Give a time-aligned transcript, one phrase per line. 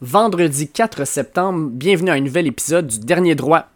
[0.00, 1.70] vendredi 4 septembre.
[1.72, 3.66] Bienvenue à un nouvel épisode du Dernier Droit.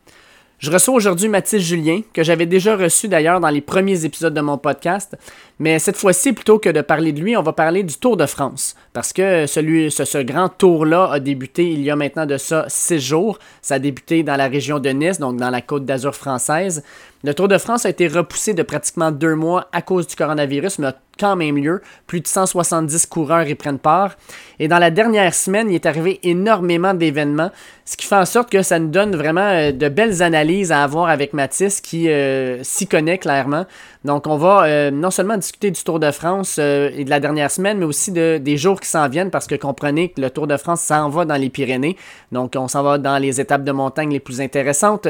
[0.60, 4.40] Je reçois aujourd'hui Mathis Julien, que j'avais déjà reçu d'ailleurs dans les premiers épisodes de
[4.40, 5.16] mon podcast.
[5.58, 8.26] Mais cette fois-ci, plutôt que de parler de lui, on va parler du Tour de
[8.26, 8.76] France.
[8.92, 13.00] Parce que celui, ce, grand tour-là a débuté il y a maintenant de ça six
[13.00, 13.40] jours.
[13.60, 16.84] Ça a débuté dans la région de Nice, donc dans la côte d'Azur française.
[17.24, 20.78] Le Tour de France a été repoussé de pratiquement deux mois à cause du coronavirus,
[20.78, 21.80] mais a quand même lieu.
[22.08, 24.16] Plus de 170 coureurs y prennent part.
[24.58, 27.50] Et dans la dernière semaine, il est arrivé énormément d'événements,
[27.84, 30.82] ce qui fait en sorte que ça nous donne vraiment euh, de belles analyses à
[30.82, 33.66] avoir avec Mathis, qui euh, s'y connaît clairement.
[34.04, 37.52] Donc, on va euh, non seulement discuter du Tour de France et de la dernière
[37.52, 40.48] semaine, mais aussi de, des jours qui s'en viennent, parce que comprenez que le Tour
[40.48, 41.96] de France s'en va dans les Pyrénées.
[42.32, 45.06] Donc, on s'en va dans les étapes de montagne les plus intéressantes.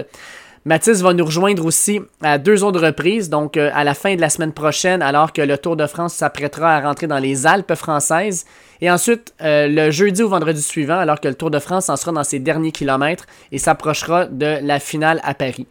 [0.65, 4.21] Mathis va nous rejoindre aussi à deux autres reprises, donc euh, à la fin de
[4.21, 7.75] la semaine prochaine, alors que le Tour de France s'apprêtera à rentrer dans les Alpes
[7.75, 8.45] françaises.
[8.81, 11.97] Et ensuite, euh, le jeudi ou vendredi suivant, alors que le Tour de France en
[11.97, 15.67] sera dans ses derniers kilomètres et s'approchera de la finale à Paris.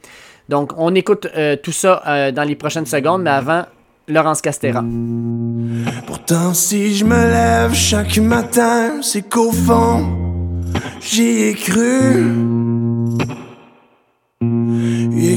[0.49, 3.63] Donc, on écoute euh, tout ça dans les prochaines secondes, mais avant,
[4.09, 4.83] Laurence Castera.
[6.05, 10.17] Pourtant, si je me lève chaque matin, c'est qu'au fond,
[10.99, 12.25] j'y ai cru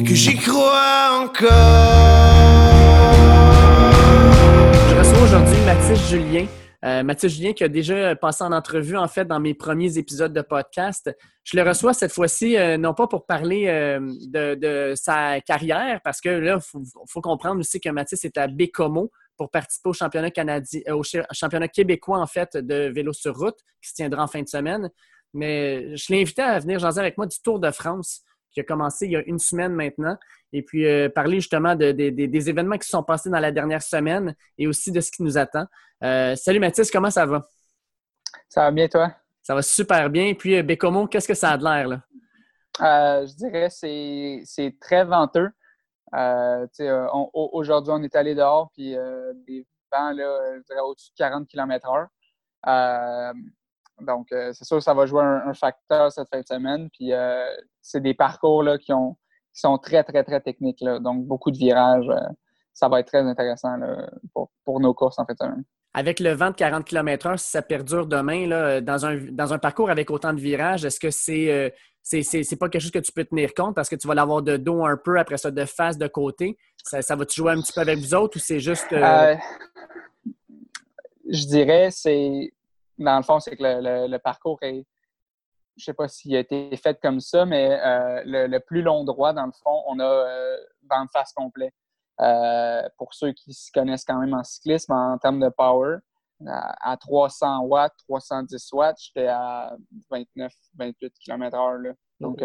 [0.05, 1.48] que j'y crois encore.
[4.88, 6.47] Je reçois aujourd'hui Mathis Julien.
[6.84, 10.32] Euh, Mathis Julien qui a déjà passé en entrevue en fait dans mes premiers épisodes
[10.32, 11.10] de podcast.
[11.44, 16.20] Je le reçois cette fois-ci euh, non pas pour parler euh, de, sa carrière parce
[16.20, 20.30] que là il faut, comprendre aussi que Mathis est à Bécomo pour participer au championnat
[20.30, 24.42] canadien, au championnat québécois en fait de vélo sur route qui se tiendra en fin
[24.42, 24.91] de semaine.
[25.32, 28.23] Mais je l'ai invité à venir jaser avec moi du Tour de France
[28.55, 30.16] qui a commencé il y a une semaine maintenant,
[30.52, 33.83] et puis euh, parler justement de, des événements qui se sont passés dans la dernière
[33.83, 35.66] semaine et aussi de ce qui nous attend.
[36.02, 37.42] Euh, salut Mathis, comment ça va?
[38.48, 39.12] Ça va bien, toi?
[39.42, 40.27] Ça va super bien.
[40.27, 41.88] Et puis, euh, Bécomo, qu'est-ce que ça a de l'air?
[41.88, 42.00] là?
[43.27, 45.50] je dirais que c'est très venteux.
[47.32, 48.97] Aujourd'hui, on est allé dehors, puis
[49.47, 52.09] des vents, là, je dirais, au-dessus de 40 km/h.
[54.04, 56.88] Donc, euh, c'est sûr que ça va jouer un, facteur cette fin de semaine.
[56.91, 57.47] Puis, euh,
[57.81, 59.16] c'est des parcours là, qui, ont,
[59.53, 60.81] qui sont très, très, très techniques.
[60.81, 60.98] Là.
[60.98, 62.09] Donc, beaucoup de virages.
[62.09, 62.20] Euh,
[62.72, 63.76] ça va être très intéressant
[64.32, 65.64] pour, pour, nos courses en fin de semaine.
[65.93, 69.59] Avec le vent de 40 km/h, si ça perdure demain, là, dans, un, dans un
[69.59, 71.72] parcours avec autant de virages, est-ce que c'est
[72.03, 74.56] c'est pas quelque chose que tu peux tenir compte parce que tu vas l'avoir de
[74.56, 76.59] dos un peu, après ça de face, de côté?
[76.82, 78.88] Ça, ça va-tu jouer un petit peu avec vous autres ou c'est juste.
[81.28, 82.53] je dirais, c'est
[82.99, 84.87] dans le fond, c'est que le, parcours est,
[85.77, 89.32] je sais pas s'il a été fait comme ça, mais euh, le, plus long droit,
[89.32, 90.56] dans le fond, on a euh,
[90.88, 91.72] vent de face complet.
[92.21, 95.99] Euh, pour ceux qui se connaissent quand même en cyclisme, en termes de power,
[96.47, 99.75] à 300 watts, 310 watts, j'étais à
[100.11, 101.94] 29, 28 km/h.
[102.21, 102.43] Donc,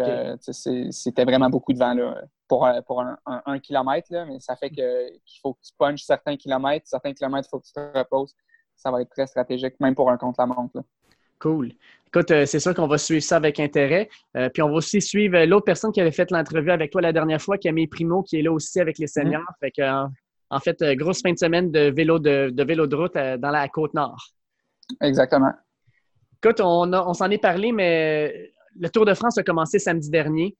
[0.90, 5.40] c'était vraiment beaucoup de vent là, pour, pour un, un, kilomètre, mais ça fait qu'il
[5.40, 8.34] faut que tu punches certains kilomètres, certains kilomètres, il faut que tu te reposes
[8.80, 10.82] ça va être très stratégique, même pour un contre-la-montre.
[11.38, 11.72] Cool.
[12.08, 14.08] Écoute, euh, c'est sûr qu'on va suivre ça avec intérêt.
[14.36, 17.00] Euh, puis on va aussi suivre euh, l'autre personne qui avait fait l'entrevue avec toi
[17.00, 19.24] la dernière fois, Camille Primo, qui est là aussi avec les mhm.
[19.24, 19.52] seniors.
[19.60, 19.82] Fait que,
[20.50, 23.94] en fait, grosse fin de semaine de vélo de, vélo de route dans la côte
[23.94, 24.20] nord.
[25.00, 25.52] Exactement.
[26.42, 30.56] Écoute, on, on s'en est parlé, mais le Tour de France a commencé samedi dernier.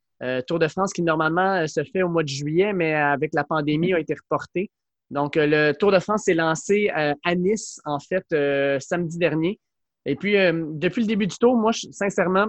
[0.47, 3.93] Tour de France qui normalement se fait au mois de juillet, mais avec la pandémie
[3.93, 4.71] a été reporté.
[5.11, 9.19] Donc, euh, le Tour de France s'est lancé euh, à Nice, en fait, euh, samedi
[9.19, 9.59] dernier.
[10.07, 12.47] Et puis, depuis le début du tour, moi, sincèrement,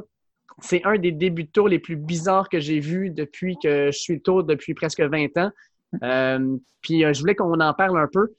[0.61, 3.97] c'est un des débuts de tour les plus bizarres que j'ai vus depuis que je
[3.97, 5.51] suis le tour depuis presque 20 ans.
[6.79, 8.29] puis, je voulais qu'on en parle un peu.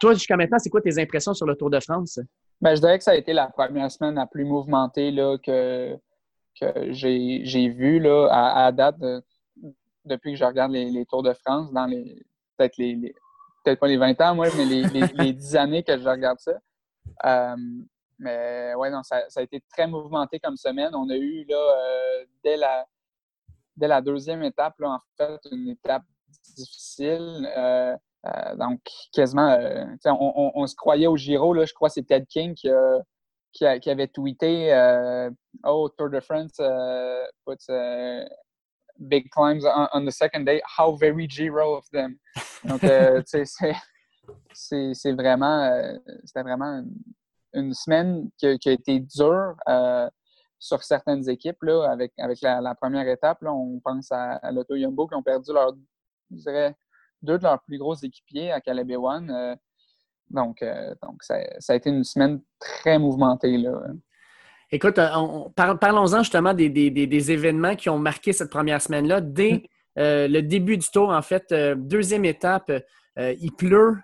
[0.00, 2.18] toi, jusqu'à maintenant, c'est quoi tes impressions sur le Tour de France?
[2.62, 5.94] Ben, je dirais que ça a été la première semaine la plus mouvementée là, que,
[6.58, 8.96] que j'ai vue là, à, date
[10.06, 12.16] depuis que je regarde les, les, Tours de France dans les,
[12.58, 13.14] peut-être les,
[13.64, 16.58] peut-être pas les 20 ans, moi, mais les, les, 10 années que je regarde ça.
[17.24, 17.56] Euh,
[18.18, 20.94] mais ouais, non, ça, a été très mouvementé comme semaine.
[20.94, 22.86] On a eu là, euh, dès, la,
[23.76, 26.02] dès la deuxième étape, là, en fait, une étape
[26.56, 27.48] difficile.
[27.56, 27.96] Euh,
[28.56, 28.80] donc,
[29.12, 29.56] quasiment,
[30.04, 31.54] on, on, se croyait au Giro.
[31.54, 32.68] Là, je crois que c'est Ted King qui,
[33.52, 34.72] qui, qui avait tweeté
[35.64, 36.60] Oh, Tour de France
[37.46, 37.72] puts
[39.06, 40.60] big climbs on, on, the second day.
[40.64, 42.18] How very Giro of them.
[42.64, 43.22] Donc, euh,
[44.52, 46.84] c'est vraiment, euh, c'était vraiment
[47.54, 50.08] une, semaine qui, a été dure euh,
[50.58, 51.62] sur certaines équipes.
[51.62, 55.52] Là, avec avec la, première étape, là, on pense à, l'Auto Yumbo qui ont perdu
[55.52, 55.74] leur,
[56.30, 56.74] je dirais,
[57.22, 59.56] deux de leurs plus gros équipiers à Calais One.
[60.30, 60.64] donc,
[61.02, 63.56] donc ça, ça, a été une semaine très mouvementée.
[63.56, 63.80] Là.
[64.70, 64.96] Écoute,
[65.56, 69.20] parlons-en justement des, événements qui ont marqué cette première semaine-là.
[69.20, 69.62] Dès mm.
[69.96, 72.70] le début du tour, en fait, deuxième étape,
[73.16, 73.96] il pleut.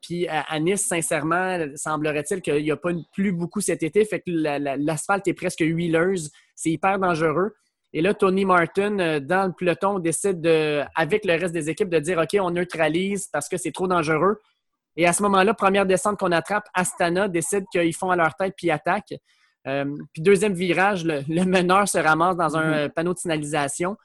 [0.00, 4.04] puis à, Nice, sincèrement, semblerait-il qu'il n'y a pas plus beaucoup cet été.
[4.04, 6.30] Fait que l'asphalte est presque huileuse.
[6.54, 7.54] C'est hyper dangereux.
[7.96, 11.88] Et là, Tony Martin, euh, dans le peloton, décide, de, avec le reste des équipes,
[11.88, 14.38] de dire OK, on neutralise parce que c'est trop dangereux.
[14.96, 18.52] Et à ce moment-là, première descente qu'on attrape, Astana décide qu'ils font à leur tête
[18.54, 19.14] puis attaquent.
[19.66, 22.90] Euh, puis deuxième virage, le, meneur se ramasse dans un mm-hmm.
[22.90, 23.96] panneau de signalisation.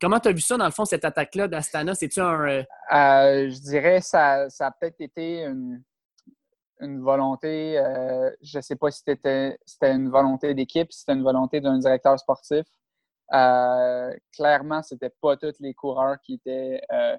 [0.00, 1.94] Comment tu as vu ça, dans le fond, cette attaque-là d'Astana?
[1.94, 2.40] C'est-tu un.
[2.44, 5.82] Euh, je dirais que ça, ça a peut-être été une,
[6.80, 7.80] une volonté.
[8.42, 12.18] je ne sais pas si c'était une volonté d'équipe, si c'était une volonté d'un directeur
[12.18, 12.66] sportif.
[13.32, 17.16] Euh, clairement, c'était pas tous les coureurs qui étaient, euh,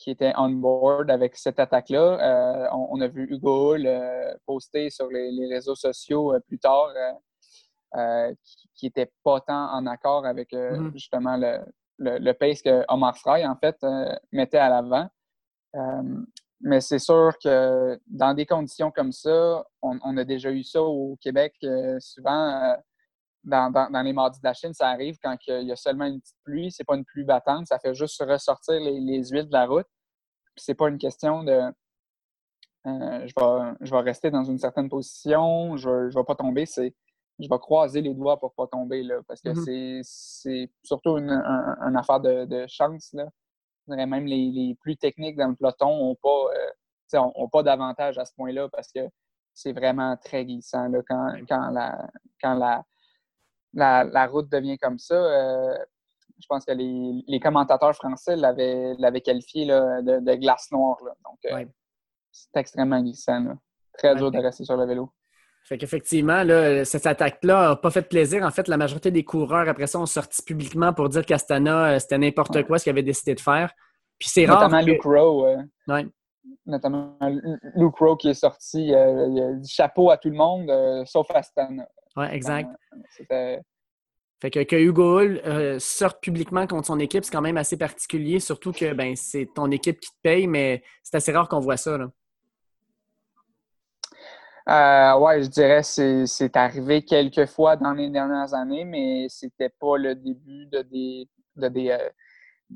[0.00, 1.98] qui étaient on board avec cette attaque-là.
[2.20, 6.88] Euh, on, a vu Hugo le poster sur les, réseaux sociaux plus tard
[8.74, 10.92] qui n'était pas tant en accord avec mm-hmm.
[10.92, 11.58] justement le,
[11.98, 13.76] le, pace que Omar Fry, en fait,
[14.32, 15.08] mettait à l'avant.
[16.60, 20.82] mais c'est sûr que dans des conditions comme ça, on, on a déjà eu ça
[20.82, 21.54] au Québec
[21.98, 22.74] souvent
[23.44, 26.36] dans, les mardis de la Chine, ça arrive quand il y a seulement une petite
[26.44, 26.70] pluie.
[26.70, 29.86] C'est pas une pluie battante, ça fait juste ressortir les, huiles de la route.
[30.56, 31.72] C'est pas une question de
[32.86, 36.66] euh, je, vais, rester dans une certaine position, je ne vais pas tomber.
[36.66, 36.94] C'est
[37.38, 40.02] je vais croiser les doigts pour pas tomber là, parce que mm-hmm.
[40.02, 41.30] c'est surtout une,
[41.96, 43.14] affaire de, chance.
[43.14, 43.26] Là.
[43.86, 48.68] même les, plus techniques dans le peloton n'ont pas, euh, pas d'avantage à ce point-là
[48.68, 49.00] parce que
[49.54, 52.08] c'est vraiment très glissant là, quand, quand, la,
[52.42, 52.84] quand la,
[53.74, 55.14] la, route devient comme ça.
[55.14, 55.76] Euh,
[56.40, 60.98] je pense que les, commentateurs français l'avaient qualifié de, glace noire.
[61.24, 61.64] Donc, euh,
[62.30, 63.44] c'est extrêmement glissant.
[63.98, 65.12] Très dur de rester sur le vélo.
[65.64, 66.42] Fait qu'effectivement,
[66.84, 68.42] cette attaque-là n'a pas fait plaisir.
[68.44, 71.98] En fait, la majorité des coureurs, après ça, ont sorti publiquement pour dire qu'Astana, euh,
[71.98, 73.72] c'était n'importe quoi ce qu'il avait décidé de faire.
[74.18, 74.62] Puis c'est rare.
[74.62, 75.58] Notamment Luke Rowe.
[76.66, 77.16] Notamment
[77.74, 78.88] Luke Rowe qui est sorti.
[78.88, 80.70] il a dit chapeau à tout le monde,
[81.06, 81.88] sauf Astana.
[82.16, 82.70] Oui, exact.
[84.40, 87.76] Fait que, que Hugo Hull euh, sorte publiquement contre son équipe, c'est quand même assez
[87.76, 91.60] particulier, surtout que ben, c'est ton équipe qui te paye, mais c'est assez rare qu'on
[91.60, 91.98] voit ça.
[91.98, 92.10] Là.
[94.68, 99.68] Euh, ouais, je dirais que c'est arrivé quelques fois dans les dernières années, mais c'était
[99.68, 102.08] pas le début de des, de des, euh,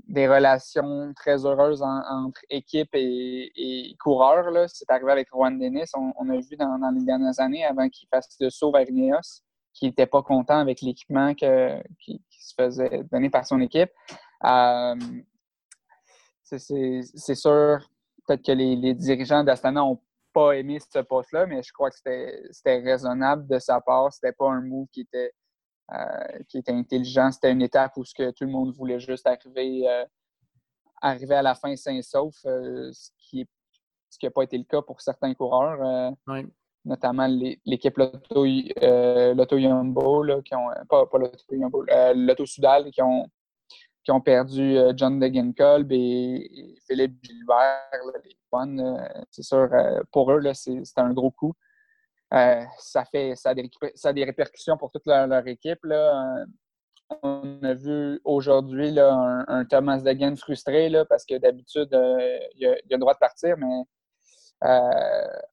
[0.09, 4.69] des relations très heureuses entre équipe et, coureurs.
[4.69, 5.91] C'est arrivé avec Juan Dennis.
[5.95, 9.43] On, a vu dans, les dernières années, avant qu'il fasse le saut vers Ineos,
[9.73, 11.47] qu'il n'était pas content avec l'équipement qui,
[12.31, 13.91] se faisait donner par son équipe.
[14.45, 14.95] Euh,
[16.43, 17.79] c'est sûr,
[18.27, 20.01] peut-être que les, dirigeants d'Astana n'ont
[20.33, 24.13] pas aimé ce poste-là, mais je crois que c'était raisonnable de sa part.
[24.13, 25.33] C'était pas un move qui était
[26.49, 27.31] qui était intelligent.
[27.33, 30.05] C'était une étape où ce que tout le monde voulait juste arriver, euh,
[31.01, 33.47] arriver à la fin sain sauf, euh, ce qui
[34.23, 36.13] n'a pas été le cas pour certains coureurs.
[36.87, 37.27] Notamment
[37.65, 41.85] l'équipe Lotto, Lotto Yumbo, qui ont, pas, pas Lotto Yumbo,
[42.15, 43.27] Lotto Sudal, qui ont,
[44.03, 47.89] qui ont perdu John Degenkolb et, Philippe Gilbert.
[49.31, 49.71] c'est sûr,
[50.13, 51.55] pour eux, c'est un gros coup.
[52.33, 55.85] Euh, ça, fait, ça, a des, ça des répercussions pour toute leur, équipe.
[55.85, 56.41] Là.
[56.41, 56.47] Euh,
[57.23, 62.67] on a vu aujourd'hui un, un, Thomas Degen frustré là, parce que d'habitude, euh, il,
[62.67, 63.85] a, le droit de partir, mais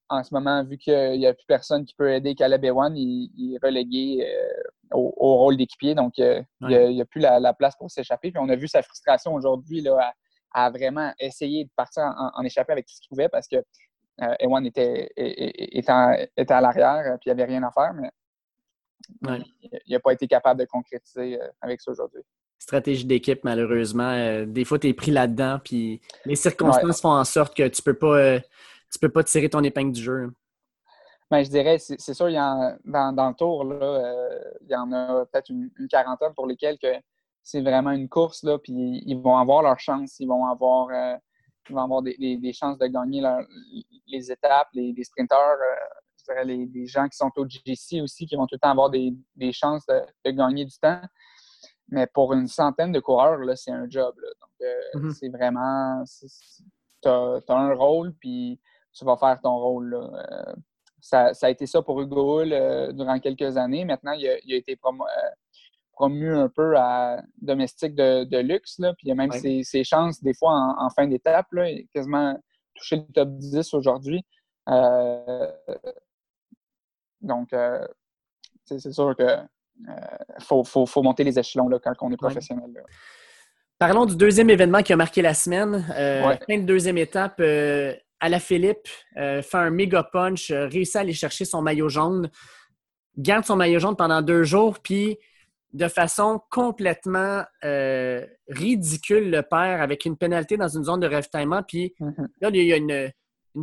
[0.09, 3.55] en ce moment, vu qu'il n'y a plus personne qui peut aider Caleb Ewan, il,
[3.55, 4.25] est relégué
[4.93, 5.95] au, rôle d'équipier.
[5.95, 8.31] Donc, il n'y a, plus la, place pour s'échapper.
[8.31, 9.85] Puis on a vu sa frustration aujourd'hui
[10.53, 13.57] à, vraiment essayer de partir en, en échapper avec tout ce qu'il pouvait parce que
[13.57, 13.61] euh,
[14.39, 18.11] Ewan était, était, à l'arrière, puis il n'y avait rien à faire, mais
[19.85, 22.21] il n'a pas été capable de concrétiser euh, avec ça aujourd'hui.
[22.59, 24.11] Stratégie d'équipe, malheureusement.
[24.11, 27.81] Euh, des fois, tu es pris là-dedans, puis les circonstances font en sorte que tu
[27.81, 30.31] ne peux, pas, tu peux pas tirer ton épingle du jeu.
[31.31, 34.29] Ben, je dirais, c'est sûr, il y dans, dans, le tour, là,
[34.61, 36.93] il y en a peut-être une, quarantaine pour lesquels que
[37.41, 40.89] c'est vraiment une course, là, puis ils vont avoir leur chance, ils vont avoir
[41.69, 43.23] ils vont avoir des, chances de gagner
[44.07, 48.35] les étapes, les, sprinteurs, euh, je dirais les, gens qui sont au GC aussi, qui
[48.35, 49.13] vont tout le temps avoir des,
[49.51, 51.01] chances de, gagner du temps.
[51.89, 54.15] Mais pour une centaine de coureurs, c'est un job.
[54.15, 55.11] Donc, euh, mm-hmm.
[55.11, 56.03] c'est vraiment.
[57.01, 58.59] Tu as, un rôle, puis
[58.93, 59.93] tu vas faire ton rôle.
[59.93, 60.53] Euh,
[61.01, 63.83] ça, a été ça pour Hugo Hull durant quelques années.
[63.85, 65.03] Maintenant, il a, été promo,
[66.01, 68.79] promu un peu à domestique de, luxe.
[68.79, 68.93] Là.
[68.93, 71.47] Puis il y a même ses, chances, des fois, en, fin d'étape,
[71.93, 72.35] quasiment
[72.73, 74.25] toucher le top 10 aujourd'hui.
[74.69, 75.47] Euh,
[77.21, 77.85] donc, euh,
[78.65, 79.37] c'est sûr que
[80.39, 82.71] faut, faut, monter les échelons là, quand on est professionnel.
[83.77, 85.83] Parlons du deuxième événement qui a marqué la semaine.
[86.47, 87.39] Fin de deuxième étape,
[88.19, 92.31] à la Philippe, fait un méga punch, réussit à aller chercher son maillot jaune,
[93.17, 95.19] garde son maillot jaune pendant deux jours, puis
[95.73, 101.63] de façon complètement euh, ridicule le père avec une pénalité dans une zone de ravitaillement.
[101.63, 102.27] Puis mm-hmm.
[102.41, 103.11] là, il y a une,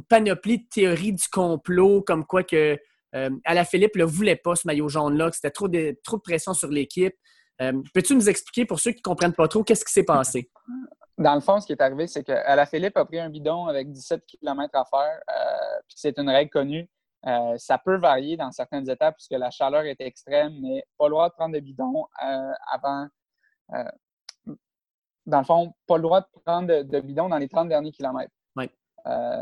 [0.09, 2.79] panoplie de théories du complot, comme quoi que
[3.15, 3.31] euh,
[3.71, 6.69] Philippe ne voulait pas ce maillot jaune-là, que c'était trop de, trop de pression sur
[6.69, 7.15] l'équipe.
[7.61, 10.51] Euh, peux-tu nous expliquer, pour ceux qui ne comprennent pas trop, qu'est-ce qui s'est passé?
[11.17, 12.33] Dans le fond, ce qui est arrivé, c'est que
[12.71, 15.21] Philippe a pris un bidon avec 17 km à faire.
[15.31, 16.89] Euh, puis c'est une règle connue.
[17.27, 21.11] Euh, ça peut varier dans certaines étapes puisque la chaleur est extrême, mais pas le
[21.11, 23.09] droit de prendre de bidon euh, avant.
[23.75, 23.85] Euh,
[25.27, 28.33] dans le fond, pas le droit de prendre de, bidon dans les 30 derniers kilomètres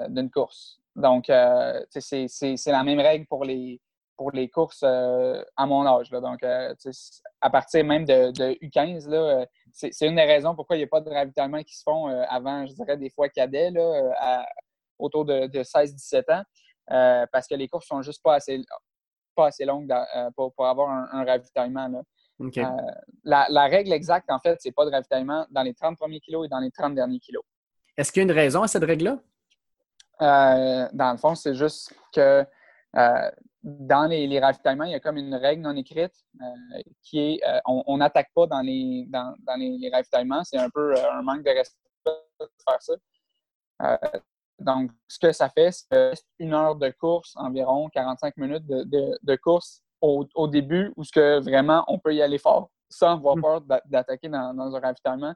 [0.09, 0.81] d'une course.
[0.97, 3.81] Donc, c'est la même règle pour les,
[4.17, 6.11] pour les courses à mon âge.
[6.11, 11.01] Donc, à partir même de, U15, c'est une des raisons pourquoi il n'y a pas
[11.01, 14.45] de ravitaillement qui se font avant, je dirais, des fois cadets, là,
[14.99, 16.43] autour de, de 16-17 ans.
[16.93, 18.61] Euh, parce que les courses sont juste pas assez,
[19.35, 22.05] pas assez longues euh, pour, avoir un, ravitaillement.
[22.41, 22.63] Euh,
[23.25, 26.49] la, règle exacte, en fait, c'est pas de ravitaillement dans les 30 premiers kilos et
[26.49, 27.43] dans les 30 derniers kilos.
[27.97, 29.19] Est-ce qu'il y a une raison à cette règle-là?
[30.19, 32.43] dans le fond, c'est juste que
[33.63, 36.15] dans les, ravitaillements, il y a comme une règle non écrite
[37.03, 40.43] qui est on n'attaque pas dans les, dans, les, ravitaillements.
[40.45, 41.77] C'est un peu un manque de respect
[42.41, 42.95] de faire ça.
[44.59, 49.83] Donc, ce que ça fait, c'est une heure de course, environ 45 minutes de, course
[50.01, 53.43] au, début, où ce que vraiment on peut y aller fort sans avoir hmm.
[53.43, 55.35] peur d'attaquer dans, un ravitaillement.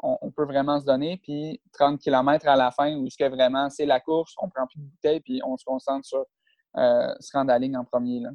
[0.00, 3.68] On, peut vraiment se donner, puis 30 km à la fin, où ce que vraiment
[3.68, 6.24] c'est la course, on prend plus de bouteilles, puis on se concentre sur
[6.76, 8.20] euh, se rendre à la ligne en premier.
[8.20, 8.30] Là.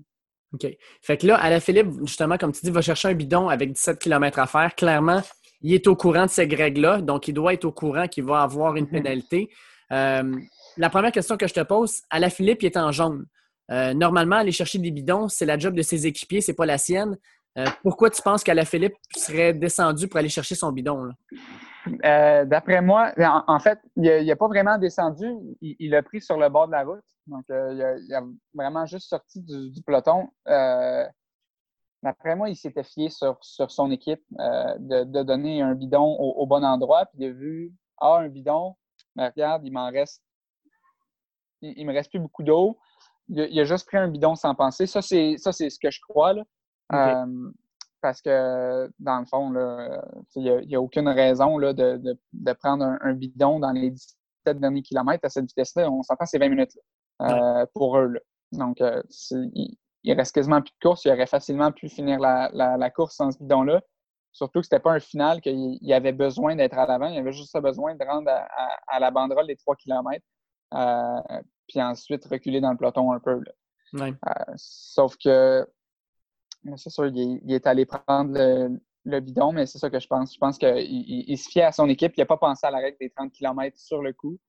[0.54, 0.68] OK.
[1.02, 3.72] Fait que là, à la Philippe, justement, comme tu dis, va chercher un bidon avec
[3.72, 4.76] 17 km à faire.
[4.76, 5.22] Clairement,
[5.62, 8.42] il est au courant de ces règles-là, donc il doit être au courant qu'il va
[8.42, 8.92] avoir une mm-hmm.
[8.92, 9.50] pénalité.
[9.94, 10.36] Euh,
[10.78, 13.26] la première question que je te pose, la Philippe, il est en jaune.
[13.72, 16.78] Euh, normalement, aller chercher des bidons, c'est la job de ses équipiers, c'est pas la
[16.78, 17.18] sienne.
[17.58, 21.10] Euh, pourquoi tu penses qu'Ala Philippe serait descendu pour aller chercher son bidon?
[21.86, 23.14] D'après moi,
[23.48, 25.28] en, fait, il n'a pas vraiment descendu.
[25.62, 27.04] Il l'a pris sur le bord de la route.
[27.28, 28.24] Donc, il, a,
[28.54, 30.30] vraiment juste sorti du, peloton.
[32.02, 36.66] D'après moi, il s'était fié sur, son équipe de, donner un bidon au, au, bon
[36.66, 37.06] endroit.
[37.06, 38.76] Puis il a vu, ah, un bidon,
[39.16, 40.22] mais regarde, il m'en reste.
[41.62, 42.78] Il, me reste plus beaucoup d'eau.
[43.30, 44.86] Il, a juste pris un bidon sans penser.
[44.86, 46.34] Ça, c'est ce que je crois.
[46.34, 46.44] Là.
[46.94, 47.52] Euh,
[48.02, 49.54] parce que, dans le fond,
[50.36, 52.18] il n'y a, aucune raison là, de,
[52.60, 55.90] prendre un, bidon dans les 17 derniers kilomètres à cette vitesse-là.
[55.90, 56.78] On s'entend, c'est 20 minutes
[57.22, 58.14] euh, pour eux.
[58.52, 59.02] Donc, euh,
[59.32, 61.06] il, il, reste quasiment plus de course.
[61.06, 63.82] Il aurait facilement pu finir la, la course sans ce bidon-là.
[64.34, 67.08] Surtout que ce n'était pas un final qu'il y avait besoin d'être à l'avant.
[67.08, 68.32] Il avait juste besoin de rendre
[68.88, 70.20] à, la banderole les 3 km.
[70.74, 73.42] Euh, puis ensuite reculer dans le peloton un peu.
[73.94, 74.12] Euh,
[74.56, 75.68] sauf que,
[76.78, 78.34] c'est sûr, il est, allé prendre
[79.06, 80.34] le, bidon, mais c'est ça que je pense.
[80.34, 82.14] Je pense qu'il il, se fiait à son équipe.
[82.18, 84.40] Il n'a pas pensé à la règle des 30 km sur le coup.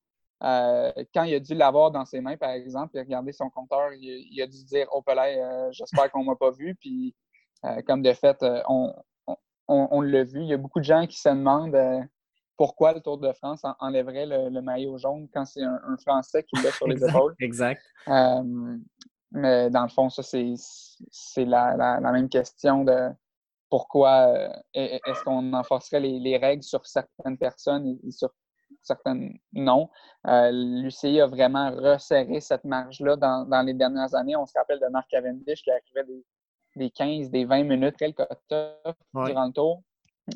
[0.43, 3.51] Euh, quand il a dû l'avoir dans ses mains, par exemple, il a regardé son
[3.51, 6.75] compteur, il, a dû dire Oh, Pelé, j'espère qu'on ne m'a pas vu.
[6.75, 7.15] Puis,
[7.87, 8.95] comme de fait, on,
[9.69, 10.41] on, l'a vu.
[10.41, 12.01] Il y a beaucoup de gens qui se demandent euh,
[12.57, 16.71] pourquoi le Tour de France enlèverait le, maillot jaune quand c'est un, Français qui l'a
[16.71, 17.35] sur les épaules.
[17.41, 17.83] Exact.
[18.09, 18.77] Euh,
[19.33, 23.11] mais dans le fond, ça, c'est la, même question de
[23.71, 28.31] pourquoi euh, est-ce qu'on enforcerait les, règles sur certaines personnes et, sur
[28.83, 29.89] certaines non?
[30.25, 34.37] L'UCI a vraiment resserré cette marge-là dans, dans, les dernières années.
[34.37, 36.25] On se rappelle de Marc Cavendish qui arrivait des,
[36.77, 38.11] des 15, des 20 minutes le
[39.27, 39.83] durant le tour.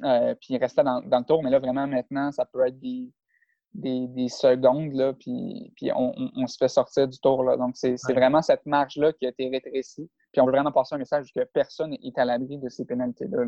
[0.04, 3.10] Euh, puis il restait dans, le tour, mais là, vraiment, maintenant, ça peut être des,
[3.74, 7.42] des, secondes, là, puis, puis on, se fait sortir du tour.
[7.42, 7.56] Là.
[7.56, 10.10] Donc, c'est vraiment cette marge-là qui a été rétrécie.
[10.32, 13.44] Puis on veut vraiment passer un message que personne n'est à l'abri de ces pénalités-là.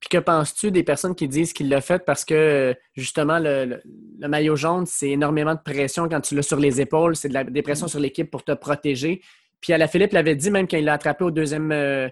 [0.00, 3.80] Puis que penses-tu des personnes qui disent qu'il l'a fait parce que justement le,
[4.18, 7.44] maillot jaune, c'est énormément de pression quand tu l'as sur les épaules, c'est de la
[7.44, 7.90] des pressions mm.
[7.90, 9.22] sur l'équipe pour te protéger?
[9.62, 12.08] Puis la Philippe l'avait dit même quand il l'a attrapé au deuxième, euh,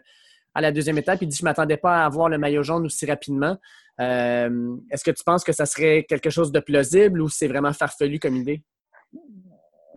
[0.54, 2.86] à la deuxième étape, il dit Je ne m'attendais pas à avoir le maillot jaune
[2.86, 3.56] aussi rapidement.
[4.00, 7.72] Euh, est-ce que tu penses que ça serait quelque chose de plausible ou c'est vraiment
[7.72, 8.62] farfelu comme idée?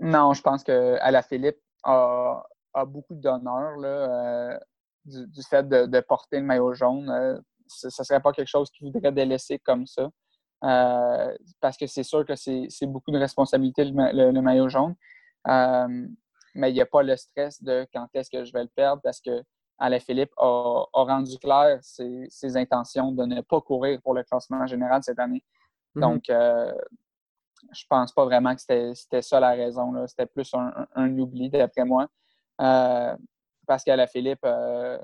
[0.01, 0.97] Non, je pense que
[1.29, 2.43] Philippe a,
[2.73, 4.57] a beaucoup d'honneur euh,
[5.05, 7.41] du, fait de, porter le maillot jaune.
[7.67, 10.09] ce ne serait pas quelque chose qu'il voudrait délaisser comme ça.
[10.59, 14.95] parce que c'est sûr que c'est beaucoup de responsabilité le maillot jaune
[16.53, 19.01] mais il n'y a pas le stress de quand est-ce que je vais le perdre
[19.01, 19.43] parce que
[19.79, 25.19] Alain-Philippe a, rendu clair ses, intentions de ne pas courir pour le classement général cette
[25.19, 25.43] année.
[25.95, 26.01] Mhm.
[26.01, 26.71] Donc, euh,
[27.71, 29.93] je pense pas vraiment que c'était ça la raison.
[30.07, 30.53] C'était plus
[30.95, 32.07] un, oubli, d'après moi.
[32.61, 33.15] Euh,
[33.65, 34.99] parce qu'Alain-Philippe euh,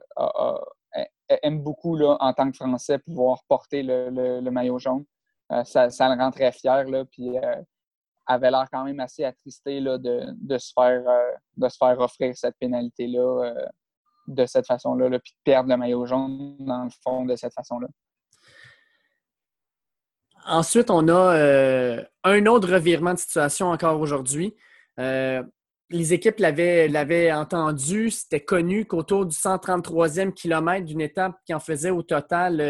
[1.41, 5.05] aime beaucoup, là, en tant que Français, pouvoir porter le, maillot jaune.
[5.63, 6.83] Ça, le rend très fier.
[6.83, 7.37] Là, puis,
[8.29, 11.03] avait l'air quand même assez attristé là, de, se faire,
[11.57, 13.53] de se faire offrir cette pénalité-là
[14.29, 17.87] de cette façon-là, puis de perdre le maillot jaune dans le fond de cette façon-là.
[20.45, 24.55] Ensuite, on a euh, un autre revirement de situation encore aujourd'hui.
[24.99, 25.43] Euh,
[25.89, 31.89] les équipes l'avaient entendu, c'était connu qu'autour du 133e kilomètre d'une étape qui en faisait
[31.89, 32.61] au total,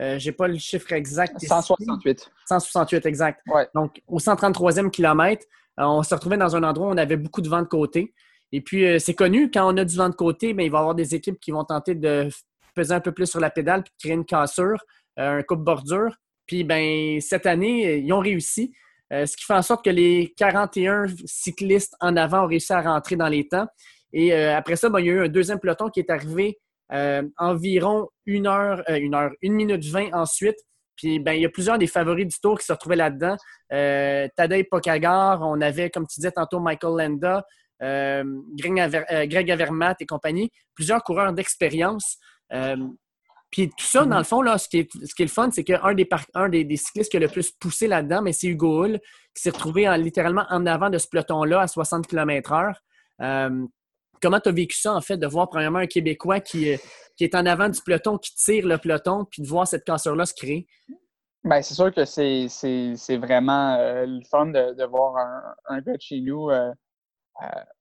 [0.00, 1.38] euh, je n'ai pas le chiffre exact.
[1.40, 2.30] 168.
[2.46, 3.40] 168, exact.
[3.74, 7.48] Donc, au 133e kilomètre, on se retrouvait dans un endroit où on avait beaucoup de
[7.48, 8.14] vent de côté.
[8.52, 10.78] Et puis, euh, c'est connu, quand on a du vent de côté, bien, il va
[10.78, 12.28] y avoir des équipes qui vont tenter de
[12.74, 14.82] peser un peu plus sur la pédale puis de créer une cassure,
[15.18, 16.16] euh, un coupe-bordure.
[16.46, 18.74] Puis, ben, cette année, ils ont réussi.
[19.12, 22.80] Euh, ce qui fait en sorte que les 41 cyclistes en avant ont réussi à
[22.80, 23.66] rentrer dans les temps.
[24.12, 26.58] Et après ça, ben, il y a eu un deuxième peloton qui est arrivé
[27.38, 30.56] environ une heure, une heure, une minute vingt ensuite.
[30.96, 33.36] Puis ben, il y a plusieurs des favoris du tour qui se retrouvaient là-dedans.
[33.68, 37.44] Tadej Pokagar, on avait, comme tu disais tantôt, Michael Landa,
[37.82, 42.18] euh, euh, Greg, Avermaet et compagnie, plusieurs coureurs d'expérience.
[43.50, 45.30] Euh, puis tout ça, dans le fond, là, ce, qui est, ce qui est le
[45.30, 48.46] fun, c'est qu'un des, un des, cyclistes qui a le plus poussé là-dedans, mais c'est
[48.46, 49.00] Hugo Hull,
[49.34, 52.74] qui s'est retrouvé littéralement en avant de ce peloton-là à 60 km/h.
[54.20, 56.76] comment tu as vécu ça, en fait, de voir premièrement un Québécois qui,
[57.16, 60.26] qui est en avant du peloton, qui tire le peloton, puis de voir cette cassure-là
[60.26, 60.66] se créer?
[61.42, 66.20] Bien, c'est sûr que c'est vraiment le fun de, voir un, un, gars de chez
[66.20, 66.50] nous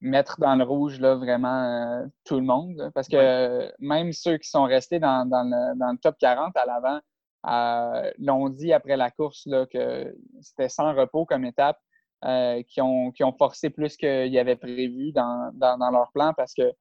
[0.02, 2.92] mettre dans le rouge là, vraiment euh, tout le monde.
[2.94, 7.00] Parce que même ceux qui sont restés dans, le, top 40 à l'avant
[7.48, 11.80] euh, l'ont dit après la course là, que c'était sans repos comme étape,
[12.26, 15.52] euh, qui, ont, qui ont forcé plus qu'il y avait prévu dans,
[15.92, 16.74] leur plan parce que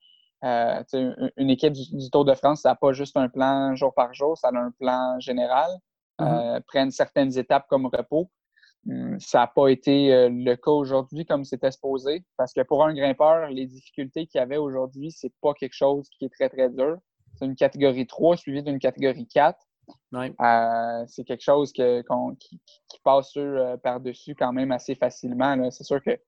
[0.43, 4.39] une équipe du, Tour de France, ça n'a pas juste un plan jour par jour,
[4.39, 5.71] ça a un plan général.
[6.21, 6.63] Mm-hmm.
[6.63, 8.29] prennent certaines étapes comme repos.
[8.89, 12.25] Hum, ça n'a pas été euh, le cas aujourd'hui comme c'était supposé.
[12.37, 16.09] Parce que pour un grimpeur, les difficultés qu'il y avait aujourd'hui, c'est pas quelque chose
[16.11, 16.97] qui est très, très dur.
[17.35, 19.59] C'est une catégorie 3 suivie d'une catégorie 4.
[20.15, 21.83] Euh, c'est quelque chose qui,
[23.05, 25.71] passe euh, par-dessus quand même assez facilement.
[25.71, 26.19] C'est sûr que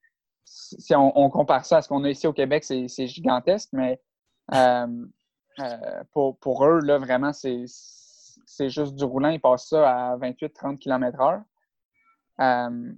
[0.44, 4.00] si on, compare ça à ce qu'on a ici au Québec, c'est gigantesque, mais
[6.12, 9.28] pour, pour, eux, là, vraiment, c'est juste du roulant.
[9.28, 11.42] Ils passent ça à 28-30 km/h.
[12.40, 12.92] Euh,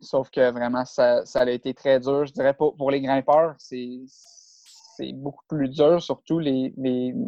[0.00, 2.26] sauf que vraiment, ça, a été très dur.
[2.26, 6.72] Je dirais pour, pour les grimpeurs, c'est beaucoup plus dur, surtout les,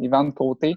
[0.09, 0.75] vents de côté.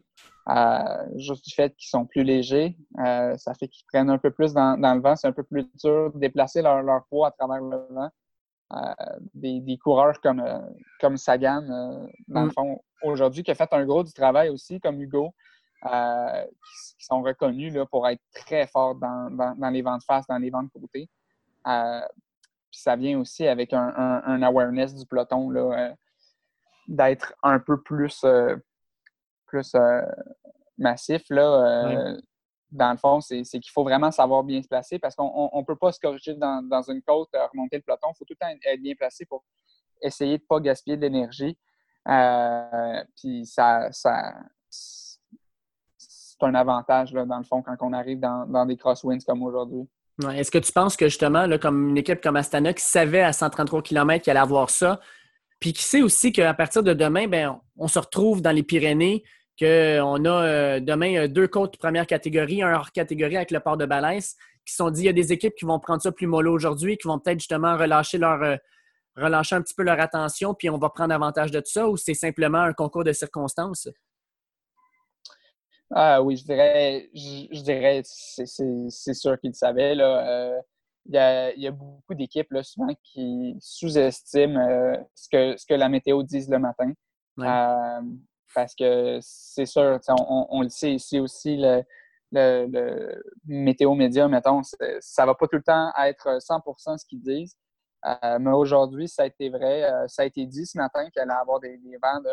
[0.48, 4.30] Euh, juste du fait qu'ils sont plus légers, euh, ça fait qu'ils prennent un peu
[4.30, 5.14] plus dans, le vent.
[5.14, 8.10] C'est un peu plus dur de déplacer leur, poids à travers le vent.
[9.34, 10.42] des, coureurs comme,
[11.00, 11.62] comme Sagan,
[12.28, 12.52] dans le mm.
[12.52, 15.34] fond, aujourd'hui, qui a fait un gros du travail aussi, comme Hugo,
[15.86, 16.44] euh,
[16.98, 20.50] qui, sont reconnus là, pour être très forts dans, dans, les ventes face, dans les
[20.50, 21.08] ventes côté.
[21.68, 22.00] Euh,
[22.70, 23.94] puis ça vient aussi avec un,
[24.26, 25.94] un, awareness du peloton là, euh,
[26.88, 28.26] d'être un peu plus,
[29.46, 29.76] plus
[30.76, 31.22] massif.
[31.30, 32.16] Là,
[32.72, 35.76] Dans le fond, c'est qu'il faut vraiment savoir bien se placer parce qu'on ne peut
[35.76, 38.08] pas se corriger dans, dans une côte, remonter le peloton.
[38.10, 39.44] Il faut tout le temps être bien placé pour
[40.02, 41.56] essayer de ne pas gaspiller de l'énergie.
[43.16, 44.34] puis ça, ça,
[46.38, 49.88] c'est un avantage, dans le fond, quand on arrive dans, des crosswinds comme aujourd'hui.
[50.34, 53.32] Est-ce que tu penses que justement, là, comme une équipe comme Astana qui savait à
[53.32, 55.00] 133 km qu'il allait avoir ça,
[55.60, 59.22] puis qui sait aussi qu'à partir de demain, ben, on se retrouve dans les Pyrénées,
[59.58, 63.76] qu'on a euh, demain euh, deux côtes première catégorie, un hors catégorie avec le port
[63.76, 66.26] de Balès, qui sont dit il y a des équipes qui vont prendre ça plus
[66.26, 68.56] mollo aujourd'hui, qui vont peut-être justement relâcher leur euh,
[69.16, 72.60] un petit peu leur attention, puis on va prendre avantage de ça, ou c'est simplement
[72.60, 73.88] un concours de circonstances?
[75.90, 79.98] Ah oui, je dirais, je, dirais c'est sûr qu'ils le savaient.
[79.98, 80.60] Euh,
[81.06, 85.74] il, y a, y, a, beaucoup d'équipes souvent qui sous-estiment euh, ce, que, ce que
[85.74, 86.92] la météo dit le matin.
[87.38, 88.02] Euh,
[88.54, 91.82] parce que c'est sûr, on, on, le sait ici aussi, le,
[92.32, 94.60] le, météo média, mettons,
[95.00, 97.56] ça va pas tout le temps être 100 ce qu'ils disent.
[98.40, 99.88] mais aujourd'hui, ça a été vrai.
[100.08, 102.30] ça a été dit ce matin qu'il allait avoir des, des vents de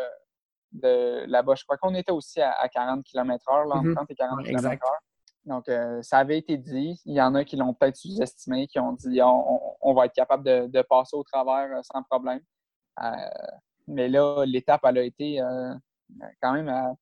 [0.76, 1.54] de là-bas.
[1.54, 4.78] Je crois qu'on était aussi à, 40 km/h, entre 30 et 40 km/h.
[5.46, 7.00] Donc, euh, ça avait été dit.
[7.06, 10.44] Il y en a qui l'ont peut-être sous-estimé, qui ont dit on, va être capable
[10.44, 12.40] de, passer au travers euh, sans problème.
[13.02, 13.10] Euh,
[13.86, 15.40] mais là, l'étape, elle a été
[16.42, 16.96] quand même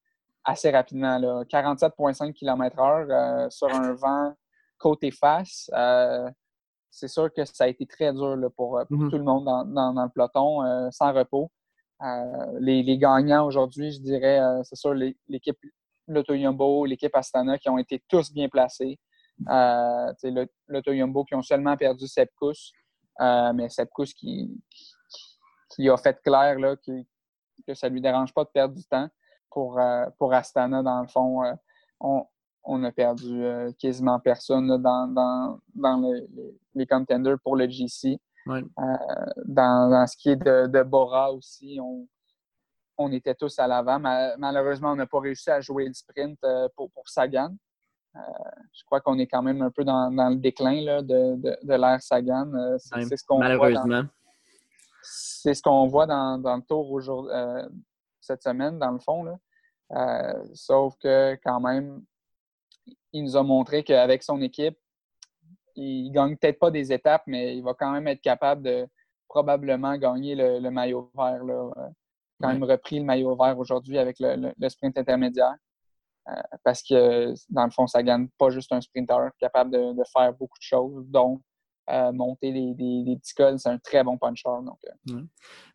[0.44, 1.18] assez rapidement.
[1.44, 4.34] 47,5 km/h sur un vent
[4.76, 5.70] côté face.
[6.90, 9.10] c'est sûr que ça a été très dur pour, mm-hmm.
[9.10, 11.50] tout le monde dans, le peloton, sans repos.
[12.60, 14.94] Les, gagnants aujourd'hui, je dirais, c'est sûr,
[15.28, 15.58] l'équipe
[16.08, 18.98] Lotto Yumbo, l'équipe Astana qui ont été tous bien placés.
[19.48, 20.12] Euh,
[20.68, 22.72] Lotto Yumbo qui ont seulement perdu Sepkus,
[23.20, 24.60] euh, mais Sepkus qui,
[25.70, 29.08] qui, a fait clair là, que ça ne lui dérange pas de perdre du temps.
[29.50, 31.42] Pour, euh, pour Astana, dans le fond,
[32.00, 33.44] on, a perdu
[33.78, 36.00] quasiment personne dans, dans,
[36.74, 38.18] les, contenders pour le GC.
[38.46, 42.06] Dans, ce qui est de, de Bora aussi, on,
[42.98, 43.98] on était tous à l'avant.
[43.98, 47.54] Malheureusement, on n'a pas réussi à jouer le sprint euh, pour, pour Sagan.
[48.16, 48.20] Euh,
[48.72, 52.52] je crois qu'on est quand même un peu dans, le déclin de, de, l'ère Sagan.
[52.54, 54.04] Euh, c'est ce qu'on malheureusement.
[55.02, 57.32] C'est ce qu'on voit dans, le tour aujourd'hui,
[58.20, 59.38] cette semaine, dans le fond.
[60.54, 62.02] sauf que quand même,
[63.12, 64.78] il nous a montré qu'avec son équipe,
[65.76, 68.86] il ne gagne peut-être pas des étapes, mais il va quand même être capable de
[69.28, 71.44] probablement gagner le, le maillot vert.
[71.44, 71.90] Là
[72.40, 75.54] quand même repris le maillot vert aujourd'hui avec le, sprint intermédiaire.
[76.28, 76.32] Euh,
[76.62, 80.58] parce que, dans le fond, ça gagne pas juste un sprinter capable de, faire beaucoup
[80.58, 81.40] de choses, dont
[81.90, 83.58] euh, monter des, petits cols.
[83.58, 84.48] C'est un très bon puncher.
[84.64, 84.78] Donc,
[85.10, 85.20] euh.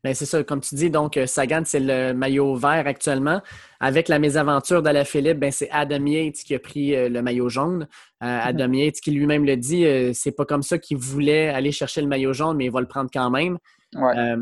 [0.04, 3.42] ben, c'est ça, comme tu dis, donc Sagan, c'est le maillot vert actuellement.
[3.80, 7.88] Avec la mésaventure d'Alaphilippe, ben, c'est Adam Yates qui a pris le maillot jaune.
[8.20, 12.08] Adam Yates qui lui-même le dit, c'est pas comme ça qu'il voulait aller chercher le
[12.08, 13.58] maillot jaune, mais il va le prendre quand même.
[13.96, 14.36] Ouais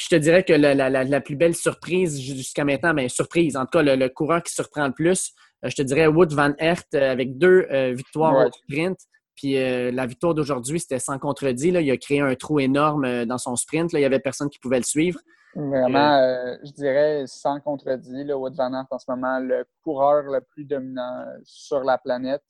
[0.00, 3.78] je te dirais que la, plus belle surprise jusqu'à maintenant, mais ben, surprise, en tout
[3.78, 5.32] cas, le, coureur qui surprend le plus,
[5.64, 8.98] euh, je te dirais Wood Van Aert euh, avec deux euh, victoires au sprint.
[9.38, 11.70] Puis la victoire d'aujourd'hui, c'était sans contredit.
[11.70, 11.80] Là.
[11.80, 13.92] Il a créé un trou énorme dans son sprint.
[13.92, 14.00] Là.
[14.00, 15.20] Il n'y avait personne qui pouvait le suivre.
[15.54, 16.20] Vraiment,
[16.64, 20.64] je dirais sans contredit, là, Wood Van Aert en ce moment, le coureur le plus
[20.64, 22.44] dominant sur la planète.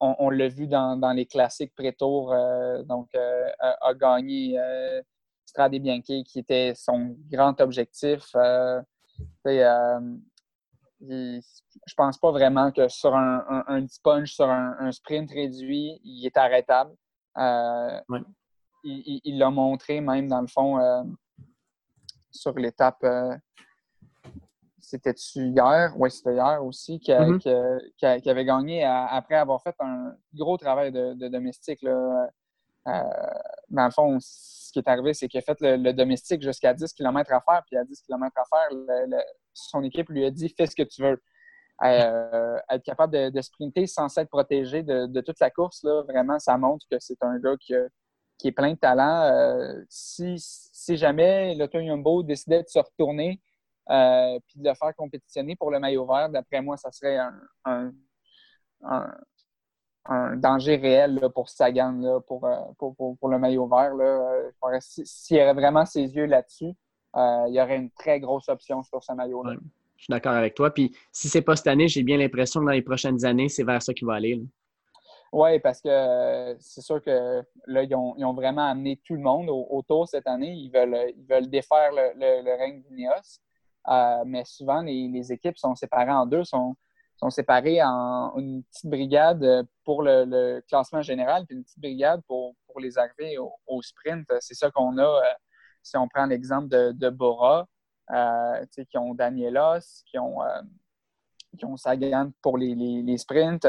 [0.00, 2.34] on, l'a vu dans, les classiques pré-tour,
[2.86, 4.58] donc a, gagné
[5.44, 8.34] Strade Bianchi, qui était son grand objectif.
[8.36, 8.80] Euh,
[11.02, 11.40] euh,
[11.86, 16.36] je pense pas vraiment que sur un, un, sponge, sur un, sprint réduit, il est
[16.36, 16.94] arrêtable.
[17.36, 18.00] Euh,
[18.84, 21.02] il l'a montré même dans le fond euh,
[22.30, 23.04] sur l'étape.
[24.80, 25.92] c'était-tu hier?
[25.96, 28.28] Oui, c'était hier aussi, qui, mm-hmm.
[28.28, 31.82] avait gagné après avoir fait un gros travail de, domestique.
[31.82, 32.28] Là.
[32.84, 36.92] dans le fond, ce qui est arrivé, c'est qu'il a fait le, domestique jusqu'à 10
[36.92, 39.18] km à faire, puis à 10 km à faire,
[39.58, 41.20] son équipe lui a dit fais ce que tu veux.
[41.84, 46.58] Euh, être capable de, sprinter sans s'être protégé de, toute la course, là, vraiment, ça
[46.58, 49.22] montre que c'est un gars qui, est plein de talent.
[49.32, 50.36] Euh, si,
[50.96, 53.40] jamais l'Auto Yumbo décidait de se retourner
[53.90, 57.18] euh, puis de le faire compétitionner pour le maillot vert, d'après moi, ça serait
[57.64, 57.92] un,
[60.36, 62.48] danger réel pour Sagan, euh, pour,
[63.18, 63.92] pour, le maillot vert.
[64.80, 66.74] S'il y avait vraiment ses yeux là-dessus,
[67.48, 69.54] il y aurait une très grosse option sur ce maillot-là.
[69.96, 70.72] je suis d'accord avec toi.
[70.72, 73.64] Puis si c'est pas cette année, j'ai bien l'impression que dans les prochaines années, c'est
[73.64, 74.40] vers ça qu'il va aller.
[75.30, 80.08] Oui, parce que c'est sûr que là, ils ont, vraiment amené tout le monde autour
[80.08, 80.52] cette année.
[80.52, 84.24] Ils veulent, ils veulent défaire le, le, règne d'Ineos.
[84.24, 86.76] mais souvent, les, les, équipes sont séparées en deux, sont,
[87.18, 92.54] sont séparés en une petite brigade pour le, classement général, puis une petite brigade pour,
[92.78, 94.24] les arriver au, sprint.
[94.38, 95.22] C'est ça qu'on a, euh,
[95.88, 97.66] si on prend l'exemple de, Bora,
[98.10, 100.62] euh, qui ont Danielos, qui ont, euh,
[101.58, 103.66] qui ont Sagan pour les, sprints,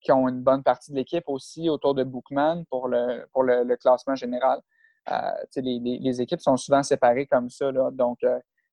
[0.00, 3.76] qui ont une bonne partie de l'équipe aussi autour de Bookman pour le, pour le,
[3.76, 4.60] classement général.
[5.56, 7.70] Les, équipes sont souvent séparées comme ça.
[7.92, 8.18] donc,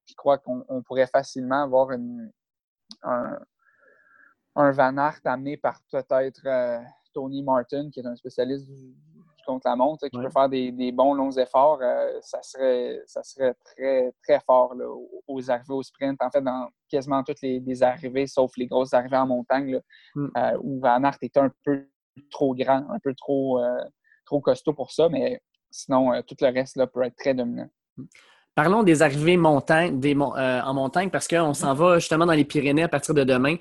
[0.08, 1.90] je crois qu'on pourrait facilement avoir
[3.04, 3.40] un,
[4.56, 6.80] Van Aert amené par peut-être euh,
[7.14, 8.96] Tony Martin, qui est un spécialiste du,
[9.48, 14.40] contre-la-montre, qui peut faire des, bons longs efforts, euh, ça, serait, ça serait très, très
[14.46, 14.76] fort
[15.28, 16.22] aux arrivées au sprint.
[16.22, 19.80] En fait, dans quasiment toutes les, arrivées, sauf les grosses arrivées en montagne,
[20.16, 20.28] mm.
[20.38, 21.88] euh, où Van Aert est un peu
[22.32, 23.60] trop grand, un peu trop,
[24.26, 25.40] trop costaud pour ça, mais
[25.72, 27.70] sinon, tout le reste là, peut être très dominant.
[28.56, 32.84] Parlons des arrivées montagne, des, en montagne parce qu'on s'en va justement dans les Pyrénées
[32.84, 33.58] à partir de demain.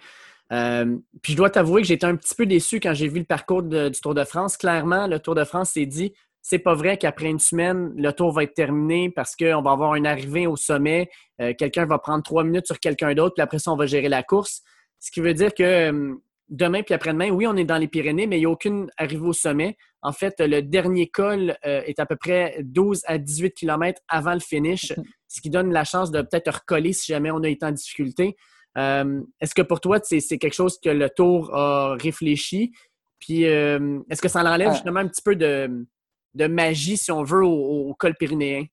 [0.53, 3.25] Euh, puis je dois t'avouer que j'étais un petit peu déçu quand j'ai vu le
[3.25, 4.57] parcours du Tour de France.
[4.57, 8.31] Clairement, le Tour de France s'est dit c'est pas vrai qu'après une semaine, le tour
[8.31, 11.11] va être terminé parce qu'on va avoir une arrivée au sommet.
[11.41, 14.09] Euh, quelqu'un va prendre trois minutes sur quelqu'un d'autre, puis après ça, on va gérer
[14.09, 14.63] la course.
[15.01, 16.15] Ce qui veut dire que euh,
[16.49, 19.27] demain puis après-demain, oui, on est dans les Pyrénées, mais il n'y a aucune arrivée
[19.27, 19.77] au sommet.
[20.03, 24.39] En fait, le dernier col est à peu près 12 à 18 km avant le
[24.39, 24.93] finish.
[25.27, 28.37] ce qui donne la chance de peut-être recoller si jamais on a été en difficulté.
[28.77, 32.73] Euh, est-ce que pour toi, c'est quelque chose que le Tour a réfléchi?
[33.19, 37.95] Puis est-ce que ça enlève justement un petit peu de, magie, si on veut, au,
[37.95, 38.65] col pyrénéen?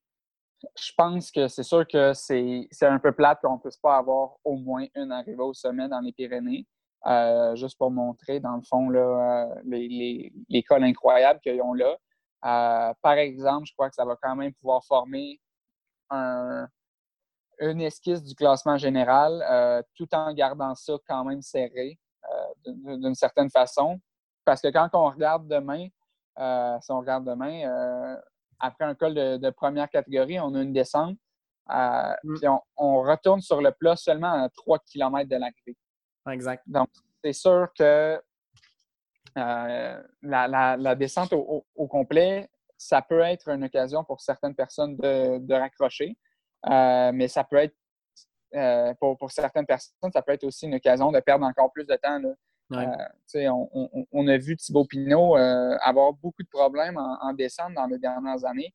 [0.78, 4.36] Je pense que c'est sûr que c'est un peu plate qu'on ne puisse pas avoir
[4.44, 6.66] au moins une arrivée au sommet dans les Pyrénées.
[7.06, 11.74] Euh, juste pour montrer, dans le fond, là, euh, les, les, cols incroyables qu'ils ont
[11.74, 11.96] là.
[12.46, 15.38] Euh, par exemple, je crois que ça va quand même pouvoir former
[17.70, 21.98] une esquisse du classement général tout en gardant ça quand même serré
[22.66, 24.00] d'une certaine façon.
[24.44, 25.88] Parce que quand on regarde demain,
[26.36, 28.16] si on regarde demain,
[28.58, 31.16] après un col de, première catégorie, on a une descente.
[31.68, 32.34] Mm.
[32.36, 35.76] Puis on, on, retourne sur le plat seulement à 3 km de l'arrivée.
[36.30, 36.62] Exact.
[36.66, 36.88] Donc,
[37.22, 38.20] c'est sûr que
[39.36, 46.16] euh, la, descente au, complet, ça peut être une occasion pour certaines personnes de, raccrocher,
[46.70, 47.74] euh, mais ça peut être,
[48.54, 51.96] euh, pour, certaines personnes, ça peut être aussi une occasion de perdre encore plus de
[51.96, 52.20] temps.
[52.70, 58.72] on, a vu Thibaut Pinot avoir beaucoup de problèmes en, descente dans les dernières années.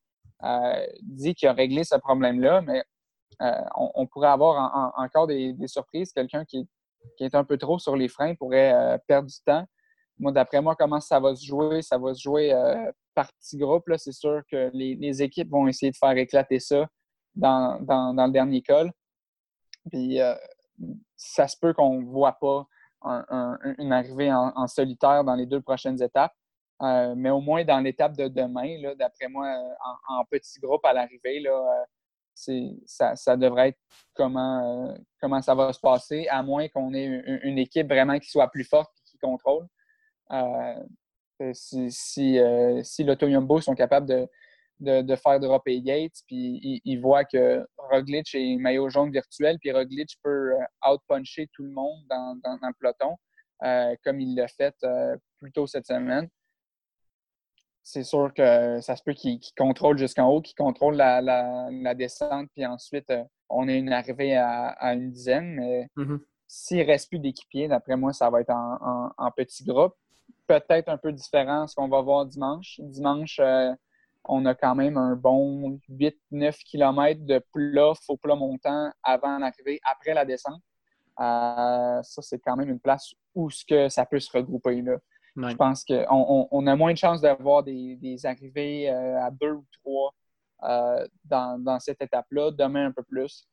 [1.01, 2.83] dit qu'il a réglé ce problème-là, mais
[3.75, 6.11] on, pourrait avoir encore des, des surprises.
[6.11, 6.67] Quelqu'un qui,
[7.17, 9.65] qui est un peu trop sur les freins pourrait euh, perdre du temps.
[10.17, 11.81] Moi, d'après moi, comment ça va se jouer?
[11.81, 13.89] Ça va se jouer euh, par petits groupes.
[13.97, 16.87] C'est sûr que les, équipes vont essayer de faire éclater ça
[17.35, 18.91] dans, le dernier col.
[19.89, 20.35] Puis euh,
[21.15, 22.67] ça se peut qu'on ne voit pas
[23.01, 26.33] une arrivée en, solitaire dans les deux prochaines étapes.
[26.81, 29.47] mais au moins dans l'étape de demain, d'après moi,
[30.07, 31.41] en, en, petit groupe à l'arrivée,
[32.85, 33.79] ça, ça, devrait être
[34.13, 37.05] comment, euh, comment ça va se passer, à moins qu'on ait
[37.43, 39.67] une, équipe vraiment qui soit plus forte et qui contrôle.
[40.31, 40.75] Euh,
[41.53, 43.05] si si, euh, si
[43.61, 44.27] sont capables de,
[44.79, 50.17] de, faire dropper Gates, puis ils, voient que Roglic est maillot jaune virtuel, puis Roglic
[50.23, 50.53] peut
[50.87, 53.15] outpuncher tout le monde dans, dans, dans le peloton,
[54.03, 54.75] comme il l'a fait
[55.39, 56.29] plus tôt cette semaine
[57.89, 62.65] c'est sûr que ça se peut qu'il contrôle jusqu'en haut, qu'il contrôle la, descente, puis
[62.65, 65.55] ensuite, euh, on a une arrivée à, une dizaine.
[65.55, 66.19] Mais mm-hmm.
[66.47, 69.95] s'il ne reste plus d'équipiers, d'après moi, ça va être en, en, petit groupe.
[70.45, 72.79] Peut-être un peu différent ce qu'on va voir dimanche.
[72.79, 73.73] Dimanche, euh,
[74.25, 79.79] on a quand même un bon 8-9 km de plat, faux plat montant avant l'arrivée,
[79.83, 80.61] après la descente.
[81.19, 84.81] Euh, ça, c'est quand même une place où ce que ça peut se regrouper.
[84.81, 84.97] Là.
[85.35, 89.65] Je pense qu'on on, a moins de chances d'avoir des, arrivées euh, à deux ou
[89.81, 90.13] trois
[90.63, 92.51] euh, dans, cette étape-là.
[92.51, 93.47] Demain, un peu plus.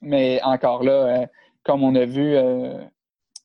[0.00, 1.26] Mais encore là,
[1.62, 2.36] comme on a vu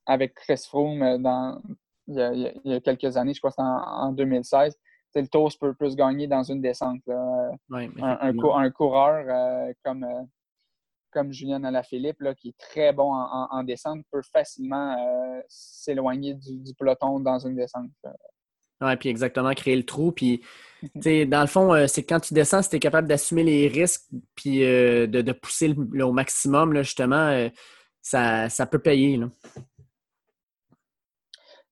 [0.06, 1.62] avec Chris Froome dans,
[2.08, 4.78] il, y a, quelques années, je crois que c'était en, 2016,
[5.15, 7.02] le tour peut, plus gagner dans une descente.
[7.08, 7.52] un,
[8.00, 10.06] un, coureur comme
[11.17, 16.74] comme Julien Alaphilippe, là, qui est très bon en, descente, peut facilement euh, s'éloigner du,
[16.78, 17.89] peloton dans une descente.
[18.82, 20.12] Oui, puis exactement, créer le trou.
[20.12, 20.43] Puis,
[20.93, 24.04] dans le fond, euh, c'est quand tu descends, si tu es capable d'assumer les risques
[24.36, 27.50] puis euh, de, pousser au maximum, là, justement,
[28.02, 29.20] ça, peut payer.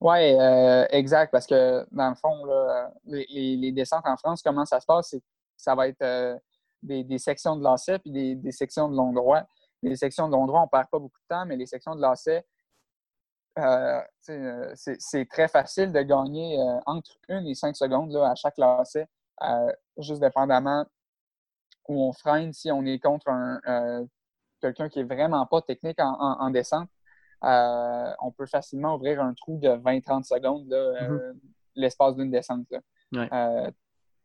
[0.06, 0.20] Oui,
[0.92, 2.46] exact, parce que dans le fond,
[3.06, 5.16] les, descentes en France, comment ça se passe,
[5.58, 6.40] ça va être
[6.84, 9.42] des, sections de lacet puis des, sections de long droit.
[9.82, 11.96] Les sections de long droit, on ne perd pas beaucoup de temps, mais les sections
[11.96, 12.46] de lacet,
[13.58, 18.36] euh, euh, c'est très facile de gagner euh, entre une et cinq secondes là, à
[18.36, 19.08] chaque lacet,
[19.98, 20.86] juste dépendamment
[21.88, 22.52] où on freine.
[22.52, 24.06] Si on est contre un,
[24.62, 26.90] quelqu'un qui n'est vraiment pas technique en, descente,
[27.46, 31.40] on peut facilement ouvrir un trou de 20-30 secondes, mm-hmm.
[31.76, 32.68] l'espace d'une descente,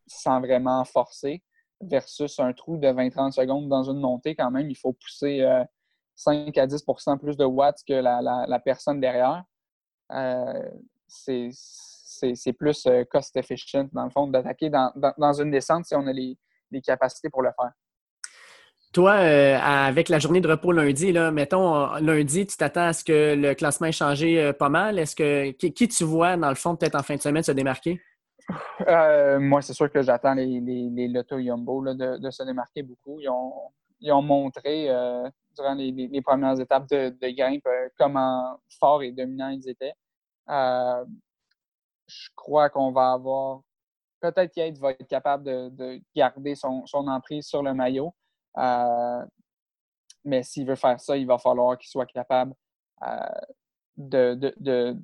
[0.07, 1.43] sans vraiment forcer
[1.81, 5.45] versus un trou de 20-30 secondes dans une montée, quand même, il faut pousser
[6.15, 9.43] 5 euh, à 10% plus de watts que la, personne derrière.
[10.11, 10.69] Euh,
[11.07, 16.13] c'est plus euh, cost efficient, dans le fond, d'attaquer dans, une descente si on a
[16.13, 16.37] les,
[16.83, 17.71] capacités pour le faire.
[18.93, 23.35] Toi, avec la journée de repos lundi, là, mettons, lundi, tu t'attends à ce que
[23.35, 24.99] le classement ait changé pas mal.
[24.99, 28.01] Est-ce que qui, tu vois, dans le fond, peut-être en fin de semaine, se démarquer?
[28.87, 33.19] Euh, moi, c'est sûr que j'attends les, les, Lotto Yumbo de, se démarquer beaucoup.
[33.19, 39.11] Ils ont, montré euh, durant les, premières étapes de, de grimpe euh, comment forts et
[39.11, 39.93] dominants ils étaient.
[40.47, 43.61] je crois qu'on va avoir.
[44.19, 48.13] Peut-être qu'Yates va être capable de, garder son, emprise sur le maillot.
[48.55, 52.53] Mais s'il veut faire ça, il va falloir qu'il soit capable
[53.97, 54.97] de, de,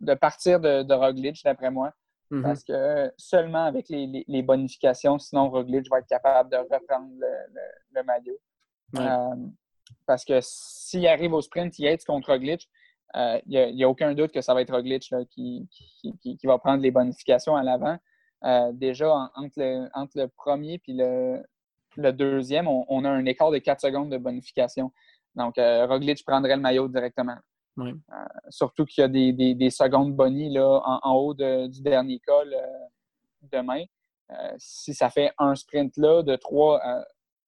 [0.00, 1.92] de partir de, de Roglic, d'après moi.
[2.30, 2.42] Mhm.
[2.42, 7.10] Parce que seulement avec les, bonifications, sinon Roglic va être capable de reprendre
[7.92, 8.38] le, maillot.
[8.96, 9.36] Euh,
[10.06, 12.68] parce que s'il arrive au sprint Yates contre Roglic,
[13.14, 15.68] il n'y a, aucun doute que ça va être Roglic qui,
[16.44, 17.98] va prendre les bonifications à l'avant.
[18.72, 21.42] déjà, entre, le, premier et le,
[22.12, 24.92] deuxième, on, a un écart de 4 secondes de bonification.
[25.34, 27.36] Donc, Roglic prendrait le maillot directement.
[27.78, 27.92] Euh,
[28.50, 29.08] surtout qu'il y a
[29.54, 32.66] des, secondes bonnies là, en, haut du dernier col euh,
[33.52, 33.84] demain.
[34.30, 36.80] Euh, si ça fait un sprint là de 3,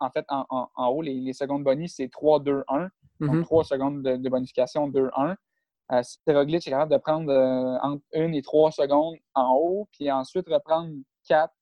[0.01, 2.89] en fait, en, haut, les, secondes bonnies, c'est 3, 2, 1.
[3.21, 3.67] Donc, 3 mm-hmm.
[3.67, 5.37] secondes de, bonification, 2, 1.
[6.03, 7.33] si Roglic est capable de prendre
[7.83, 10.93] entre 1 et 3 secondes en haut, puis ensuite reprendre
[11.29, 11.53] 4,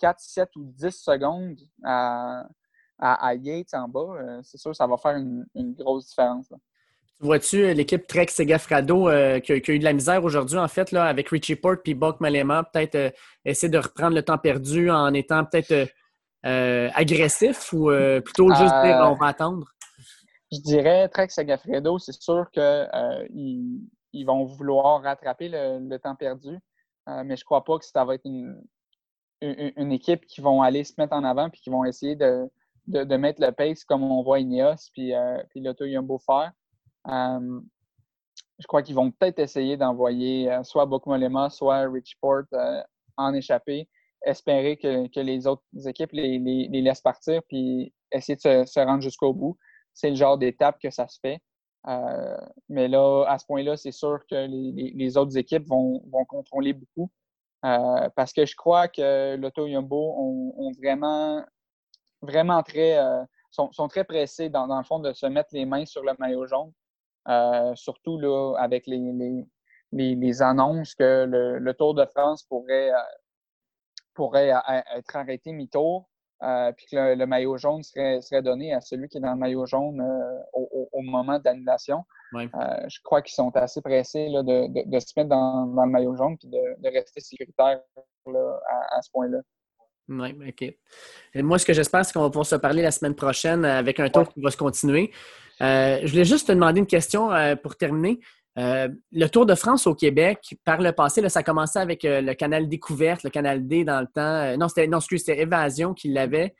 [0.00, 2.46] 4 7 ou 10 secondes à,
[2.98, 6.50] à, Yates en bas, c'est sûr que ça va faire une, grosse différence.
[7.20, 10.90] Vois-tu euh, l'équipe Trek Segafrado euh, qui, a, eu de la misère aujourd'hui, en fait,
[10.90, 13.10] là, avec Richie Port puis Buck Malema, peut-être euh,
[13.44, 15.90] essayer de reprendre le temps perdu en étant peut-être
[16.42, 17.90] agressif ou
[18.24, 19.66] plutôt juste dire on va attendre?
[20.50, 23.80] Je dirais Trek Segafredo, c'est sûr qu'ils
[24.14, 26.58] ils vont vouloir rattraper le, temps perdu,
[27.06, 28.58] mais je ne crois pas que ça va être une,
[29.40, 32.50] une, équipe qui vont aller se mettre en avant puis qui vont essayer de,
[32.86, 35.12] de, mettre le pace comme on voit Ineos puis,
[35.50, 36.52] puis l'Auto Yumbo faire.
[37.08, 37.60] Euh,
[38.58, 42.82] je crois qu'ils vont peut-être essayer d'envoyer euh, soit Bokmolema, soit Richport euh,
[43.16, 43.88] en échapper,
[44.24, 49.56] espérer que, les autres équipes les, laissent partir, puis essayer de se, rendre jusqu'au bout.
[49.94, 51.40] C'est le genre d'étape que ça se fait.
[52.68, 57.10] mais là, à ce point-là, c'est sûr que les, autres équipes vont, contrôler beaucoup.
[57.62, 60.14] Parce que je crois que l'Auto Yumbo
[60.56, 61.44] ont, vraiment,
[62.22, 62.98] vraiment très,
[63.50, 66.46] sont, très pressés dans, dans, le fond de se mettre les mains sur le maillot
[66.46, 66.72] jaune.
[67.28, 69.44] Euh, surtout là, avec les,
[69.92, 72.98] les, annonces que le, Tour de France pourrait, euh,
[74.14, 74.52] pourrait
[74.94, 76.08] être arrêté mi-tour,
[76.42, 79.38] euh, puis que le, maillot jaune serait, serait donné à celui qui est dans le
[79.38, 80.02] maillot jaune
[80.52, 82.04] au, moment de l'annulation.
[82.32, 86.88] je crois qu'ils sont assez pressés de, se mettre dans, le maillot jaune puis de,
[86.88, 87.80] rester sécuritaire
[88.26, 89.38] à, ce point-là.
[90.08, 90.74] Oui, OK.
[91.42, 94.08] moi, ce que j'espère, c'est qu'on va pouvoir se parler la semaine prochaine avec un
[94.08, 95.12] tour qui va se continuer.
[95.62, 98.20] Euh, je voulais juste te demander une question euh, pour terminer.
[98.58, 102.32] Euh, le Tour de France au Québec, par le passé, ça a commencé avec le
[102.34, 104.56] canal Découverte, le canal D dans le temps.
[104.56, 106.54] non, c'était, non, c'était Évasion qui l'avait.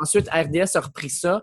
[0.00, 1.42] ensuite, RDS a repris ça.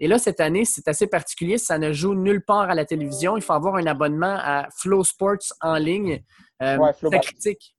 [0.00, 1.58] Et là, cette année, c'est assez particulier.
[1.58, 3.36] Ça ne joue nulle part à la télévision.
[3.36, 6.22] Il faut avoir un abonnement à Flow Sports en ligne.
[6.60, 7.76] c'est critique.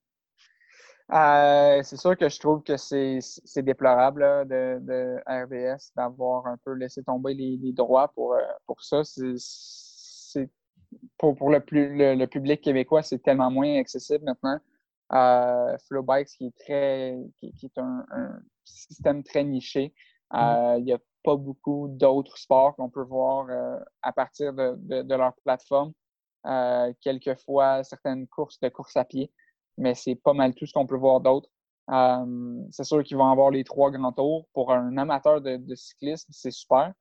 [1.10, 3.20] c'est sûr que je trouve que c'est,
[3.62, 9.04] déplorable de, de, RDS d'avoir un peu laissé tomber les, droits pour, euh, pour ça.
[9.04, 9.36] C'est,
[11.20, 14.60] pour, pour le, plus, le, public québécois, c'est tellement moins accessible maintenant.
[15.12, 18.06] Euh, Flowbikes, qui est, très, qui, est un,
[18.64, 19.94] système très niché.
[20.34, 23.48] Euh, il n'y a pas beaucoup d'autres sports qu'on peut voir
[24.02, 25.94] à partir de, de leur plateforme.
[27.02, 29.32] quelquefois, certaines courses de course à pied
[29.80, 31.50] mais c'est pas mal tout ce qu'on peut voir d'autre.
[31.90, 34.46] Euh, c'est sûr qu'ils vont avoir les trois grands tours.
[34.54, 36.94] Pour un amateur de, cyclisme, c'est super.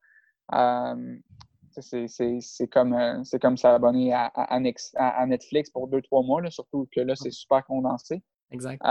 [1.77, 7.01] Euh, c'est comme, euh, comme s'abonner à, à, Netflix pour deux, trois mois, surtout que
[7.01, 8.23] là, c'est super condensé.
[8.51, 8.81] Exact.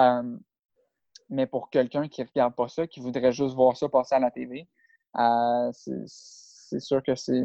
[1.29, 4.21] mais pour quelqu'un qui ne regarde pas ça, qui voudrait juste voir ça passer à
[4.21, 4.69] la TV,
[5.73, 7.43] c'est sûr que c'est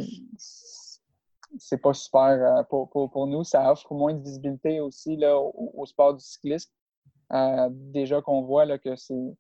[1.58, 3.44] c'est pas super euh, pour, pour, nous.
[3.44, 6.72] Ça offre moins de visibilité aussi là, au, sport du cyclisme.
[7.32, 9.36] Euh, déjà qu'on voit là, que c'est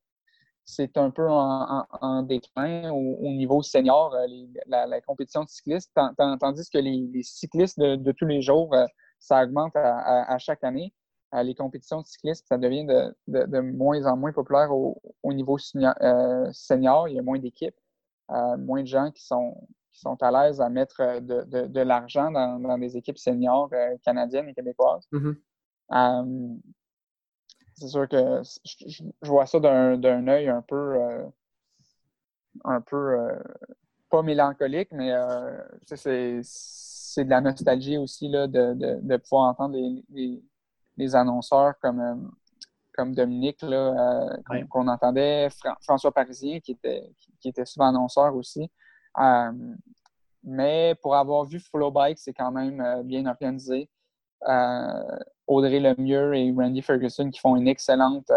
[0.95, 4.26] un peu en, déclin au, niveau senior, euh,
[4.67, 5.91] la, compétition de cyclisme,
[6.39, 8.76] tandis que les, cyclistes de, tous les jours,
[9.19, 10.93] ça augmente à, chaque année.
[11.34, 17.08] les compétitions de cyclisme, ça devient de, de moins en moins populaire au, niveau senior.
[17.08, 17.80] Il y a moins d'équipes,
[18.30, 19.56] moins de gens qui sont,
[19.93, 24.49] qui sont à l'aise à mettre euh, de, l'argent dans, des équipes seniors euh, canadiennes
[24.49, 25.08] et québécoises.
[25.13, 25.36] Mm-hmm.
[25.93, 26.56] Euh,
[27.83, 30.97] c'est sûr que je, vois ça d'un œil un peu,
[32.63, 33.17] un peu
[34.09, 35.11] pas mélancolique, mais
[36.43, 39.75] c'est de la nostalgie aussi là, de, pouvoir entendre
[40.97, 42.31] les, annonceurs comme,
[42.93, 43.59] comme Dominique,
[44.69, 45.49] qu'on entendait,
[45.81, 47.11] François Parisien, qui était,
[47.41, 48.71] qui était souvent annonceur aussi.
[49.19, 49.51] Euh,
[50.43, 53.89] mais pour avoir vu Flowbike, c'est quand même euh, bien organisé.
[54.47, 58.31] Euh, Audrey Lemieux et Randy Ferguson qui font une excellente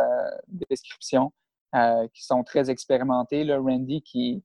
[0.49, 1.33] description,
[2.13, 3.45] qui sont très expérimentés.
[3.55, 4.43] Randy qui,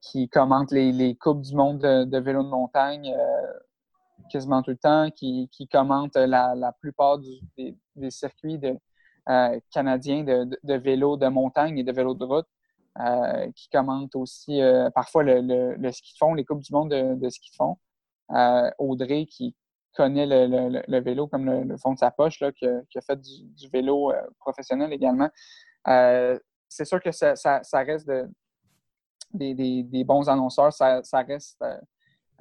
[0.00, 3.12] qui commente les, les, Coupes du monde de, vélo de montagne
[4.30, 8.78] quasiment tout le temps, qui, qui commente la, la plupart des, des, circuits de,
[9.72, 12.46] canadiens de, de, vélo de montagne et de vélo de route.
[13.56, 14.60] qui commente aussi
[14.94, 17.76] parfois le, le, ski de fond, les Coupes du monde de, ski de fond.
[18.78, 19.56] Audrey qui
[19.98, 24.12] connaît le, vélo comme le, fond de sa poche, là, qui, a, fait du, vélo
[24.38, 25.28] professionnel également.
[25.84, 28.28] c'est sûr que ça, ça, ça reste de,
[29.32, 31.76] des, bons annonceurs, ça, reste euh,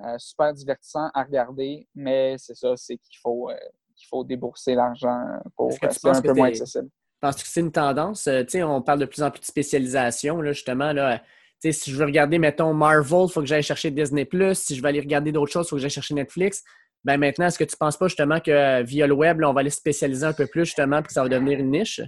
[0.02, 3.56] euh, super divertissant à regarder, mais c'est ça, c'est qu'il faut, euh,
[3.96, 5.20] qu'il faut débourser l'argent
[5.56, 6.90] pour que c'est un peu moins accessible.
[7.20, 8.30] Penses-tu que c'est une tendance?
[8.56, 10.94] on parle de plus en plus de spécialisation, là, justement.
[10.94, 11.24] Là,
[11.60, 14.28] si je veux regarder, mettons, Marvel, il faut que j'aille chercher Disney+.
[14.54, 16.64] Si je veux aller regarder d'autres choses, il faut que j'aille chercher Netflix.
[17.04, 19.62] Ben maintenant, est-ce que tu ne penses pas justement que via le web, on va
[19.62, 22.02] aller spécialiser un peu plus justement puis que ça va devenir une niche?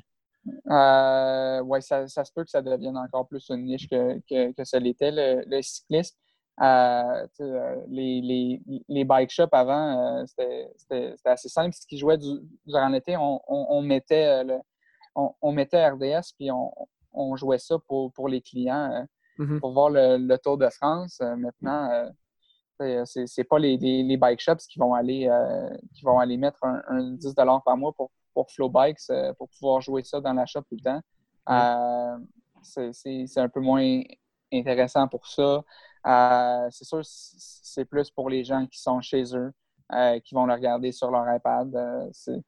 [0.69, 4.63] Euh, oui, ça, se peut que ça devienne encore plus une niche que, que, que
[4.63, 6.15] ça l'était, le, cyclisme.
[6.61, 8.59] Euh, euh, les,
[8.89, 11.73] les, bike shops avant, c'était assez simple.
[11.73, 12.17] Ce qui jouait
[12.65, 14.43] durant l'été, on, mettait
[15.15, 19.59] on, mettait RDS puis on, jouait ça pour, pour les clients, mm-hmm.
[19.59, 21.19] pour voir le, Tour de France.
[21.21, 22.11] maintenant,
[23.05, 25.29] c'est pas les, les, bike shops qui vont aller,
[25.93, 29.49] qui vont aller mettre un, un 10 par mois pour pour Flow Bikes euh, pour
[29.49, 31.01] pouvoir jouer ça dans la shop tout le temps.
[31.49, 32.17] Euh,
[32.61, 34.01] c'est un peu moins
[34.53, 35.63] intéressant pour ça.
[36.05, 39.51] Euh, c'est sûr, c'est plus pour les gens qui sont chez eux,
[40.23, 42.09] qui vont le regarder sur leur iPad.
[42.13, 42.39] c'est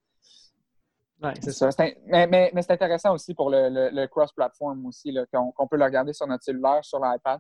[1.51, 1.69] ça.
[2.07, 6.85] Mais, c'est intéressant aussi pour le, cross-platform aussi, qu'on peut le regarder sur notre cellulaire,
[6.85, 7.39] sur l'iPad.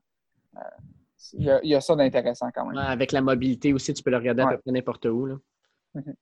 [1.33, 2.77] Il y, a ça d'intéressant quand même.
[2.77, 5.25] avec la mobilité aussi, tu peux le regarder à peu près n'importe où.
[5.25, 5.35] Là.
[5.95, 6.13] Mm-hmm.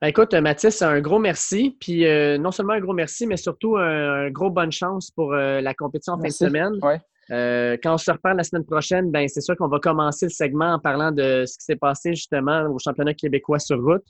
[0.00, 1.76] Ben, écoute, Mathis, un gros merci.
[1.80, 5.60] Puis euh, non seulement un gros merci, mais surtout un, gros bonne chance pour euh,
[5.60, 6.72] la compétition en fin de semaine.
[7.30, 10.30] Euh, quand on se reparle la semaine prochaine, ben c'est sûr qu'on va commencer le
[10.30, 14.04] segment en parlant de ce qui s'est passé justement au championnat québécois sur route.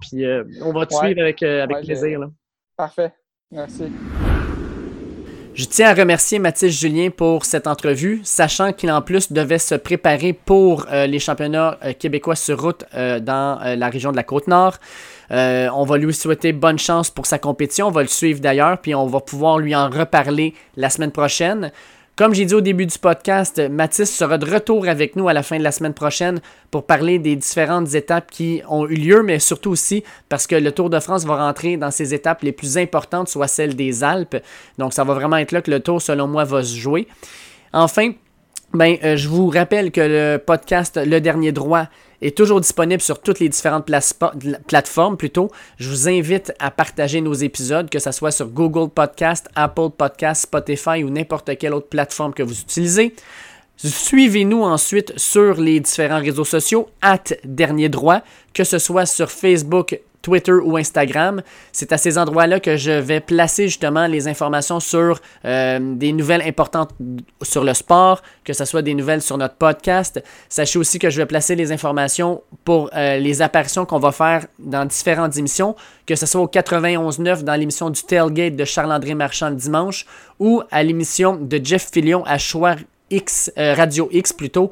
[0.00, 0.24] Puis
[0.62, 2.20] on va te suivre avec, avec plaisir.
[2.76, 3.12] Parfait.
[3.52, 3.84] Merci.
[5.56, 9.74] Je tiens à remercier Mathis Julien pour cette entrevue, sachant qu'il en plus devait se
[9.74, 14.74] préparer pour les championnats québécois sur route dans la région de la Côte-Nord.
[15.30, 17.88] Euh, on va lui souhaiter bonne chance pour sa compétition.
[17.88, 21.72] On va le suivre d'ailleurs, puis on va pouvoir lui en reparler la semaine prochaine.
[22.16, 25.42] Comme j'ai dit au début du podcast, Mathis sera de retour avec nous à la
[25.42, 26.40] fin de la semaine prochaine
[26.70, 30.72] pour parler des différentes étapes qui ont eu lieu, mais surtout aussi parce que le
[30.72, 34.38] Tour de France va rentrer dans ses étapes les plus importantes, soit celle des Alpes.
[34.78, 37.06] Donc ça va vraiment être là que le Tour, selon moi, va se jouer.
[37.74, 38.12] Enfin,
[38.74, 41.86] ben, euh, je vous rappelle que le podcast Le Dernier Droit
[42.22, 45.16] est toujours disponible sur toutes les différentes plateformes.
[45.16, 45.50] Plutôt.
[45.78, 50.42] Je vous invite à partager nos épisodes, que ce soit sur Google Podcast, Apple Podcast,
[50.42, 53.14] Spotify ou n'importe quelle autre plateforme que vous utilisez.
[53.76, 58.22] Suivez-nous ensuite sur les différents réseaux sociaux, at Dernier Droit,
[58.54, 61.40] que ce soit sur Facebook, Twitter ou Instagram.
[61.70, 66.42] C'est à ces endroits-là que je vais placer justement les informations sur euh, des nouvelles
[66.42, 66.90] importantes
[67.42, 70.20] sur le sport, que ce soit des nouvelles sur notre podcast.
[70.48, 74.46] Sachez aussi que je vais placer les informations pour euh, les apparitions qu'on va faire
[74.58, 79.50] dans différentes émissions, que ce soit au 91.9 dans l'émission du Tailgate de Charles-André Marchand
[79.50, 80.06] le dimanche
[80.40, 82.74] ou à l'émission de Jeff Fillion à Choix
[83.10, 84.70] X, euh, Radio X plutôt,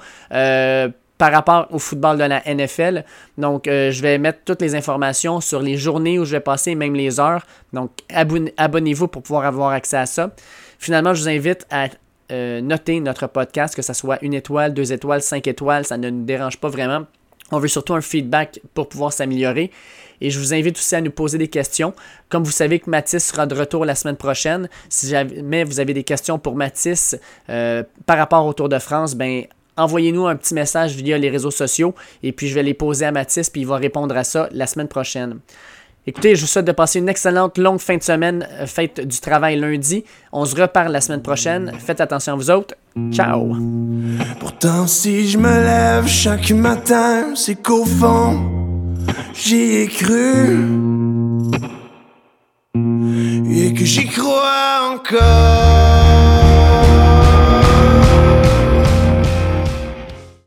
[1.18, 3.04] par rapport au football de la NFL.
[3.38, 6.74] Donc, euh, je vais mettre toutes les informations sur les journées où je vais passer,
[6.74, 7.46] même les heures.
[7.72, 10.34] Donc, abonnez-vous pour pouvoir avoir accès à ça.
[10.78, 11.86] Finalement, je vous invite à
[12.32, 16.10] euh, noter notre podcast, que ce soit une étoile, deux étoiles, cinq étoiles, ça ne
[16.10, 17.06] nous dérange pas vraiment.
[17.52, 19.70] On veut surtout un feedback pour pouvoir s'améliorer.
[20.20, 21.94] Et je vous invite aussi à nous poser des questions.
[22.28, 25.94] Comme vous savez que Mathis sera de retour la semaine prochaine, si jamais vous avez
[25.94, 27.16] des questions pour Mathis
[27.48, 29.44] euh, par rapport au Tour de France, ben
[29.76, 33.12] envoyez-nous un petit message via les réseaux sociaux et puis je vais les poser à
[33.12, 35.38] Mathis puis il va répondre à ça la semaine prochaine.
[36.06, 39.20] Écoutez, je vous souhaite de passer une excellente longue fin de semaine, euh, fête du
[39.20, 40.04] travail lundi.
[40.32, 41.72] On se reparle la semaine prochaine.
[41.78, 42.74] Faites attention à vous autres.
[43.10, 43.56] Ciao.
[44.38, 48.73] Pourtant, si je me lève chaque matin, c'est qu'au fond,
[49.34, 50.68] j'y ai cru.
[53.50, 56.43] Et que j'y crois encore.